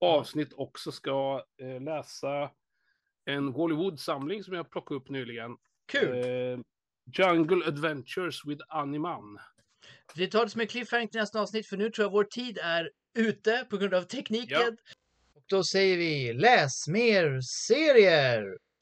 avsnitt 0.00 0.52
också 0.52 0.92
ska 0.92 1.44
eh, 1.62 1.82
läsa 1.82 2.50
en 3.24 3.48
Hollywood-samling 3.48 4.44
som 4.44 4.54
jag 4.54 4.70
plockade 4.70 5.00
upp 5.00 5.08
nyligen. 5.08 5.56
Kul! 5.92 6.18
Eh, 6.18 6.58
Jungle 7.18 7.66
Adventures 7.66 8.44
with 8.44 8.64
Animan. 8.68 9.38
Vi 10.14 10.26
tar 10.26 10.44
det 10.44 10.50
som 10.50 10.60
en 10.60 10.66
cliffhanger 10.66 11.06
till 11.06 11.20
nästa 11.20 11.40
avsnitt, 11.40 11.66
för 11.66 11.76
nu 11.76 11.90
tror 11.90 12.04
jag 12.04 12.12
vår 12.12 12.24
tid 12.24 12.58
är 12.62 12.90
ute 13.18 13.66
på 13.70 13.76
grund 13.76 13.94
av 13.94 14.02
tekniken. 14.02 14.60
Ja. 14.60 14.92
Då 15.46 15.64
säger 15.64 15.96
vi 15.96 16.32
läs 16.32 16.88
mer 16.88 17.40
serier! 17.40 18.62